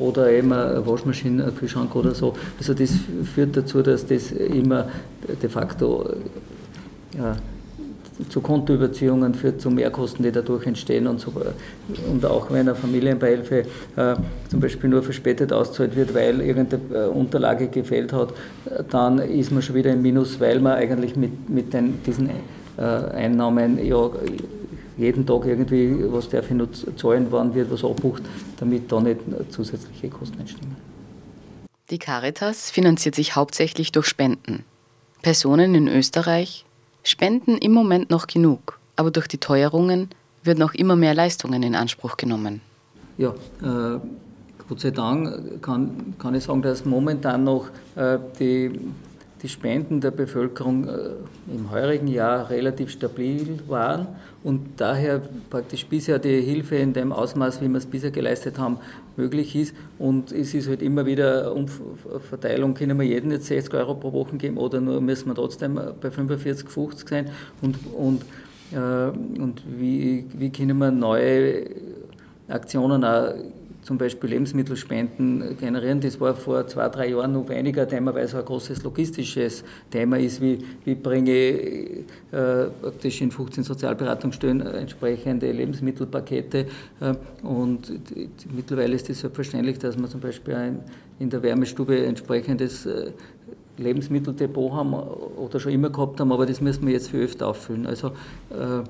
oder 0.00 0.32
eben 0.32 0.52
eine 0.52 0.84
Waschmaschine, 0.84 1.44
ein 1.44 1.54
Kühlschrank 1.54 1.94
oder 1.94 2.12
so. 2.12 2.34
Also 2.58 2.74
das 2.74 2.90
führt 3.34 3.56
dazu, 3.56 3.82
dass 3.82 4.04
das 4.04 4.32
immer 4.32 4.88
de 5.40 5.48
facto 5.48 6.10
ja, 7.16 7.36
zu 8.28 8.40
Kontoüberziehungen 8.40 9.34
führt 9.34 9.60
zu 9.60 9.70
Mehrkosten, 9.70 10.24
die 10.24 10.32
dadurch 10.32 10.66
entstehen 10.66 11.06
und 11.06 11.20
so. 11.20 11.32
Und 12.10 12.24
auch 12.26 12.50
wenn 12.50 12.68
eine 12.68 12.74
Familienbeihilfe 12.74 13.60
äh, 13.96 14.14
zum 14.48 14.60
Beispiel 14.60 14.90
nur 14.90 15.02
verspätet 15.02 15.52
auszahlt 15.52 15.94
wird, 15.94 16.14
weil 16.14 16.40
irgendeine 16.40 16.82
äh, 16.92 17.06
Unterlage 17.06 17.68
gefehlt 17.68 18.12
hat, 18.12 18.34
dann 18.90 19.18
ist 19.18 19.52
man 19.52 19.62
schon 19.62 19.76
wieder 19.76 19.92
im 19.92 20.02
Minus, 20.02 20.40
weil 20.40 20.60
man 20.60 20.72
eigentlich 20.72 21.16
mit, 21.16 21.48
mit 21.48 21.72
den, 21.72 22.02
diesen 22.04 22.28
äh, 22.28 22.82
Einnahmen 22.82 23.84
ja 23.84 24.10
jeden 24.96 25.24
Tag 25.24 25.46
irgendwie, 25.46 25.96
was 26.12 26.28
darf 26.28 26.50
ich 26.50 26.56
noch 26.56 26.68
zahlen, 26.96 27.28
wann 27.30 27.54
wird 27.54 27.70
was 27.70 27.84
abbucht, 27.84 28.22
damit 28.58 28.90
da 28.90 29.00
nicht 29.00 29.20
zusätzliche 29.50 30.08
Kosten 30.08 30.40
entstehen. 30.40 30.76
Die 31.90 31.98
Caritas 31.98 32.70
finanziert 32.70 33.14
sich 33.14 33.36
hauptsächlich 33.36 33.92
durch 33.92 34.06
Spenden. 34.06 34.64
Personen 35.22 35.74
in 35.74 35.88
Österreich 35.88 36.64
spenden 37.08 37.58
im 37.58 37.72
Moment 37.72 38.10
noch 38.10 38.26
genug, 38.26 38.78
aber 38.96 39.10
durch 39.10 39.28
die 39.28 39.38
Teuerungen 39.38 40.10
wird 40.42 40.58
noch 40.58 40.74
immer 40.74 40.96
mehr 40.96 41.14
Leistungen 41.14 41.62
in 41.62 41.74
Anspruch 41.74 42.16
genommen. 42.16 42.60
Ja, 43.16 43.30
äh, 43.62 43.98
Gott 44.68 44.80
sei 44.80 44.90
Dank 44.90 45.62
kann, 45.62 46.14
kann 46.18 46.34
ich 46.34 46.44
sagen, 46.44 46.62
dass 46.62 46.84
momentan 46.84 47.44
noch 47.44 47.68
äh, 47.96 48.18
die 48.38 48.78
die 49.42 49.48
Spenden 49.48 50.00
der 50.00 50.10
Bevölkerung 50.10 50.88
äh, 50.88 51.10
im 51.54 51.70
heurigen 51.70 52.08
Jahr 52.08 52.50
relativ 52.50 52.90
stabil 52.90 53.58
waren 53.68 54.08
und 54.42 54.80
daher 54.80 55.20
praktisch 55.50 55.86
bisher 55.86 56.18
die 56.18 56.40
Hilfe 56.40 56.76
in 56.76 56.92
dem 56.92 57.12
Ausmaß, 57.12 57.60
wie 57.60 57.68
wir 57.68 57.78
es 57.78 57.86
bisher 57.86 58.10
geleistet 58.10 58.58
haben, 58.58 58.78
möglich 59.16 59.54
ist. 59.56 59.74
Und 59.98 60.32
es 60.32 60.54
ist 60.54 60.68
halt 60.68 60.82
immer 60.82 61.06
wieder 61.06 61.54
Umverteilung, 61.54 62.74
können 62.74 62.98
wir 62.98 63.06
jedem 63.06 63.30
jetzt 63.30 63.46
60 63.46 63.74
Euro 63.74 63.94
pro 63.94 64.12
Woche 64.12 64.36
geben 64.36 64.56
oder 64.56 64.80
nur 64.80 65.00
müssen 65.00 65.28
wir 65.28 65.34
trotzdem 65.34 65.80
bei 66.00 66.10
45, 66.10 66.68
50 66.68 67.08
sein 67.08 67.30
und, 67.62 67.78
und, 67.94 68.22
äh, 68.72 69.40
und 69.40 69.62
wie, 69.78 70.26
wie 70.34 70.50
können 70.50 70.78
wir 70.78 70.90
neue 70.90 71.66
Aktionen 72.48 73.04
auch 73.04 73.34
zum 73.88 73.96
Beispiel 73.96 74.28
Lebensmittelspenden 74.28 75.56
generieren. 75.56 75.98
Das 76.02 76.20
war 76.20 76.34
vor 76.34 76.66
zwei, 76.66 76.90
drei 76.90 77.08
Jahren 77.08 77.32
noch 77.32 77.48
weniger 77.48 77.88
Thema, 77.88 78.14
weil 78.14 78.26
es 78.26 78.34
ein 78.34 78.44
großes 78.44 78.82
logistisches 78.82 79.64
Thema 79.90 80.18
ist, 80.18 80.42
wie, 80.42 80.58
wie 80.84 80.94
bringe 80.94 81.32
ich 81.32 82.04
äh, 82.30 82.66
praktisch 82.82 83.22
in 83.22 83.30
15 83.30 83.64
Sozialberatungsstellen 83.64 84.60
entsprechende 84.60 85.50
Lebensmittelpakete. 85.50 86.66
Äh, 87.00 87.14
und 87.42 87.90
mittlerweile 88.54 88.94
ist 88.94 89.08
es 89.08 89.20
selbstverständlich, 89.20 89.78
dass 89.78 89.96
man 89.96 90.10
zum 90.10 90.20
Beispiel 90.20 90.54
ein, 90.54 90.80
in 91.18 91.30
der 91.30 91.42
Wärmestube 91.42 92.04
entsprechendes 92.04 92.84
äh, 92.84 93.12
Lebensmitteldepot 93.78 94.70
haben 94.70 94.92
oder 94.92 95.58
schon 95.58 95.72
immer 95.72 95.88
gehabt 95.88 96.20
haben, 96.20 96.30
aber 96.30 96.44
das 96.44 96.60
müssen 96.60 96.86
wir 96.86 96.92
jetzt 96.92 97.08
viel 97.10 97.20
öfter 97.20 97.48
auffüllen. 97.48 97.86
Also 97.86 98.08
äh, 98.50 98.82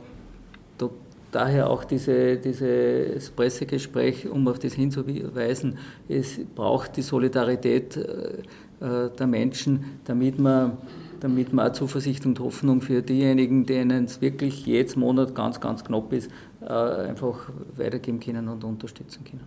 daher 1.31 1.71
auch 1.71 1.85
diese, 1.85 2.37
dieses 2.37 3.31
Pressegespräch, 3.31 4.29
um 4.29 4.47
auf 4.49 4.59
das 4.59 4.75
hinzuweisen, 4.75 5.79
es 6.09 6.41
braucht 6.55 6.97
die 6.97 7.03
Solidarität 7.03 7.97
äh, 7.97 9.11
der 9.19 9.27
Menschen, 9.27 10.01
damit 10.05 10.39
man, 10.39 10.79
damit 11.21 11.53
man 11.53 11.71
auch 11.71 11.73
Zuversicht 11.73 12.25
und 12.27 12.39
Hoffnung 12.41 12.81
für 12.81 13.03
diejenigen, 13.03 13.67
denen 13.67 14.05
es 14.05 14.21
wirklich 14.21 14.67
jetzt 14.67 14.97
Monat 14.97 15.35
ganz, 15.35 15.61
ganz 15.61 15.85
knapp 15.85 16.13
ist, 16.13 16.31
äh, 16.61 16.73
einfach 16.73 17.51
weitergeben 17.77 18.21
können 18.21 18.49
und 18.49 18.65
unterstützen 18.65 19.25
können. 19.25 19.45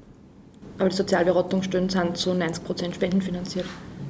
Aber 0.79 0.89
die 0.89 0.95
Sozialberatungsstellen 0.95 1.89
sind 1.89 2.17
zu 2.17 2.33
90 2.33 2.63
Prozent 2.63 2.95
spendenfinanziert. 2.95 3.65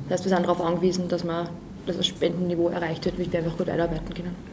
Das 0.08 0.20
heißt, 0.20 0.26
wir 0.30 0.36
sind 0.36 0.48
darauf 0.48 0.62
angewiesen, 0.62 1.08
dass, 1.08 1.24
man, 1.24 1.50
dass 1.86 1.98
das 1.98 2.08
Spendenniveau 2.08 2.70
erreicht 2.70 3.06
wird, 3.06 3.18
wie 3.18 3.32
wir 3.32 3.40
einfach 3.40 3.58
gut 3.58 3.68
weiterarbeiten 3.68 4.14
können. 4.14 4.51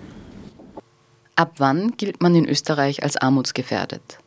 Ab 1.38 1.52
wann 1.58 1.92
gilt 1.96 2.20
man 2.20 2.34
in 2.34 2.48
Österreich 2.48 3.04
als 3.04 3.16
armutsgefährdet? 3.16 4.18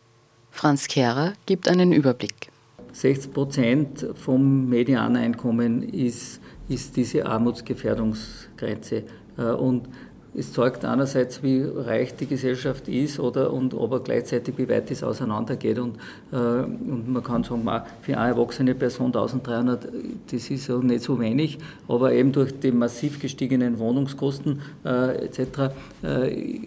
Franz 0.50 0.88
Kehrer 0.88 1.34
gibt 1.46 1.68
einen 1.68 1.92
Überblick. 1.92 2.48
60 2.94 3.34
Prozent 3.34 4.08
vom 4.16 4.70
Medianeinkommen 4.70 5.84
ist, 5.84 6.40
ist 6.70 6.96
diese 6.96 7.26
Armutsgefährdungsgrenze. 7.26 9.04
Äh, 9.38 9.42
und 9.42 9.90
es 10.34 10.54
zeigt 10.54 10.86
einerseits, 10.86 11.44
wie 11.44 11.62
reich 11.62 12.16
die 12.16 12.28
Gesellschaft 12.28 12.88
ist, 12.88 13.20
oder, 13.20 13.52
und 13.52 13.74
aber 13.74 14.00
gleichzeitig, 14.00 14.58
wie 14.58 14.70
weit 14.70 14.90
es 14.90 15.04
auseinandergeht. 15.04 15.80
Und, 15.80 15.98
äh, 16.32 16.38
und 16.38 17.10
man 17.10 17.22
kann 17.22 17.44
sagen, 17.44 17.70
für 18.02 18.18
eine 18.18 18.30
erwachsene 18.30 18.74
Person 18.74 19.08
1300, 19.08 19.90
das 20.32 20.50
ist 20.50 20.68
ja 20.68 20.78
nicht 20.78 21.04
so 21.04 21.20
wenig, 21.20 21.58
aber 21.90 22.14
eben 22.14 22.32
durch 22.32 22.58
die 22.58 22.72
massiv 22.72 23.20
gestiegenen 23.20 23.80
Wohnungskosten 23.80 24.62
äh, 24.86 25.26
etc. 25.26 25.74
Äh, 26.04 26.62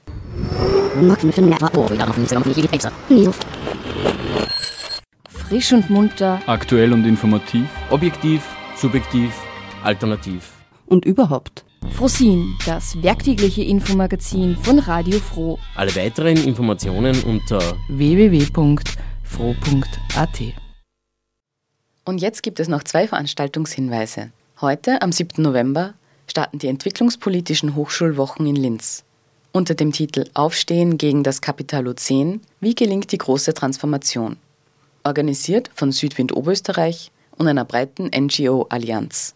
Frisch 5.54 5.72
und 5.72 5.88
munter. 5.88 6.42
Aktuell 6.46 6.92
und 6.92 7.06
informativ. 7.06 7.68
Objektiv, 7.90 8.42
subjektiv, 8.74 9.32
alternativ. 9.84 10.50
Und 10.86 11.04
überhaupt. 11.04 11.64
Frosin, 11.92 12.56
das 12.66 13.00
werktägliche 13.04 13.62
Infomagazin 13.62 14.56
von 14.56 14.80
Radio 14.80 15.20
Froh. 15.20 15.60
Alle 15.76 15.94
weiteren 15.94 16.38
Informationen 16.38 17.22
unter 17.22 17.60
www.froh.at. 17.88 18.82
Und 22.04 22.20
jetzt 22.20 22.42
gibt 22.42 22.58
es 22.58 22.66
noch 22.66 22.82
zwei 22.82 23.06
Veranstaltungshinweise. 23.06 24.32
Heute, 24.60 25.02
am 25.02 25.12
7. 25.12 25.40
November, 25.40 25.94
starten 26.26 26.58
die 26.58 26.66
Entwicklungspolitischen 26.66 27.76
Hochschulwochen 27.76 28.44
in 28.48 28.56
Linz. 28.56 29.04
Unter 29.52 29.76
dem 29.76 29.92
Titel 29.92 30.24
Aufstehen 30.34 30.98
gegen 30.98 31.22
das 31.22 31.40
Kapitalozän, 31.40 32.40
wie 32.58 32.74
gelingt 32.74 33.12
die 33.12 33.18
große 33.18 33.54
Transformation? 33.54 34.36
Organisiert 35.04 35.70
von 35.74 35.92
Südwind 35.92 36.34
Oberösterreich 36.34 37.12
und 37.36 37.46
einer 37.46 37.64
breiten 37.64 38.10
NGO-Allianz. 38.14 39.34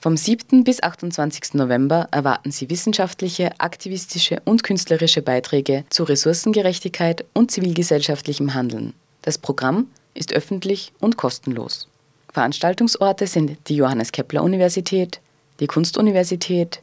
Vom 0.00 0.16
7. 0.16 0.62
bis 0.62 0.80
28. 0.80 1.54
November 1.54 2.06
erwarten 2.12 2.52
Sie 2.52 2.70
wissenschaftliche, 2.70 3.50
aktivistische 3.58 4.40
und 4.44 4.62
künstlerische 4.62 5.22
Beiträge 5.22 5.84
zu 5.90 6.04
Ressourcengerechtigkeit 6.04 7.24
und 7.34 7.50
zivilgesellschaftlichem 7.50 8.54
Handeln. 8.54 8.94
Das 9.22 9.38
Programm 9.38 9.88
ist 10.14 10.32
öffentlich 10.32 10.92
und 11.00 11.16
kostenlos. 11.16 11.88
Veranstaltungsorte 12.32 13.26
sind 13.26 13.56
die 13.66 13.76
Johannes 13.76 14.12
Kepler 14.12 14.44
Universität, 14.44 15.20
die 15.58 15.66
Kunstuniversität, 15.66 16.80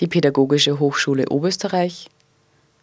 die 0.00 0.06
Pädagogische 0.06 0.78
Hochschule 0.78 1.28
Oberösterreich 1.30 2.10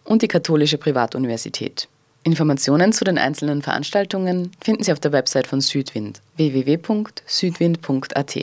und 0.05 0.23
die 0.23 0.27
Katholische 0.27 0.79
Privatuniversität. 0.79 1.87
Informationen 2.23 2.93
zu 2.93 3.03
den 3.03 3.17
einzelnen 3.17 3.63
Veranstaltungen 3.63 4.51
finden 4.61 4.83
Sie 4.83 4.91
auf 4.91 4.99
der 4.99 5.11
Website 5.11 5.47
von 5.47 5.59
Südwind 5.59 6.21
www.südwind.at. 6.35 8.35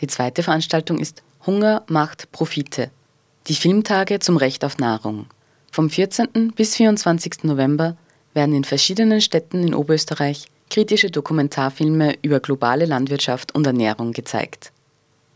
Die 0.00 0.06
zweite 0.08 0.42
Veranstaltung 0.42 0.98
ist 0.98 1.22
Hunger 1.46 1.84
macht 1.88 2.32
Profite. 2.32 2.90
Die 3.46 3.54
Filmtage 3.54 4.18
zum 4.18 4.36
Recht 4.36 4.64
auf 4.64 4.78
Nahrung. 4.78 5.26
Vom 5.70 5.88
14. 5.88 6.52
bis 6.56 6.74
24. 6.74 7.44
November 7.44 7.96
werden 8.34 8.54
in 8.54 8.64
verschiedenen 8.64 9.20
Städten 9.20 9.62
in 9.62 9.74
Oberösterreich 9.74 10.46
kritische 10.68 11.10
Dokumentarfilme 11.10 12.16
über 12.22 12.40
globale 12.40 12.86
Landwirtschaft 12.86 13.54
und 13.54 13.66
Ernährung 13.66 14.12
gezeigt. 14.12 14.72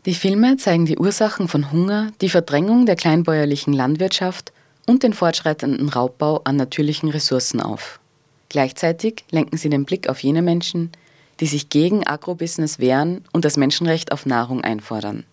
Die 0.05 0.15
Filme 0.15 0.57
zeigen 0.57 0.85
die 0.85 0.97
Ursachen 0.97 1.47
von 1.47 1.71
Hunger, 1.71 2.11
die 2.21 2.29
Verdrängung 2.29 2.85
der 2.85 2.95
kleinbäuerlichen 2.95 3.71
Landwirtschaft 3.71 4.51
und 4.91 5.01
den 5.03 5.13
fortschreitenden 5.13 5.87
Raubbau 5.87 6.41
an 6.43 6.57
natürlichen 6.57 7.07
Ressourcen 7.07 7.61
auf. 7.61 8.01
Gleichzeitig 8.49 9.23
lenken 9.31 9.55
sie 9.55 9.69
den 9.69 9.85
Blick 9.85 10.09
auf 10.09 10.21
jene 10.21 10.41
Menschen, 10.41 10.91
die 11.39 11.45
sich 11.45 11.69
gegen 11.69 12.05
Agrobusiness 12.05 12.77
wehren 12.77 13.23
und 13.31 13.45
das 13.45 13.55
Menschenrecht 13.55 14.11
auf 14.11 14.25
Nahrung 14.25 14.65
einfordern. 14.65 15.23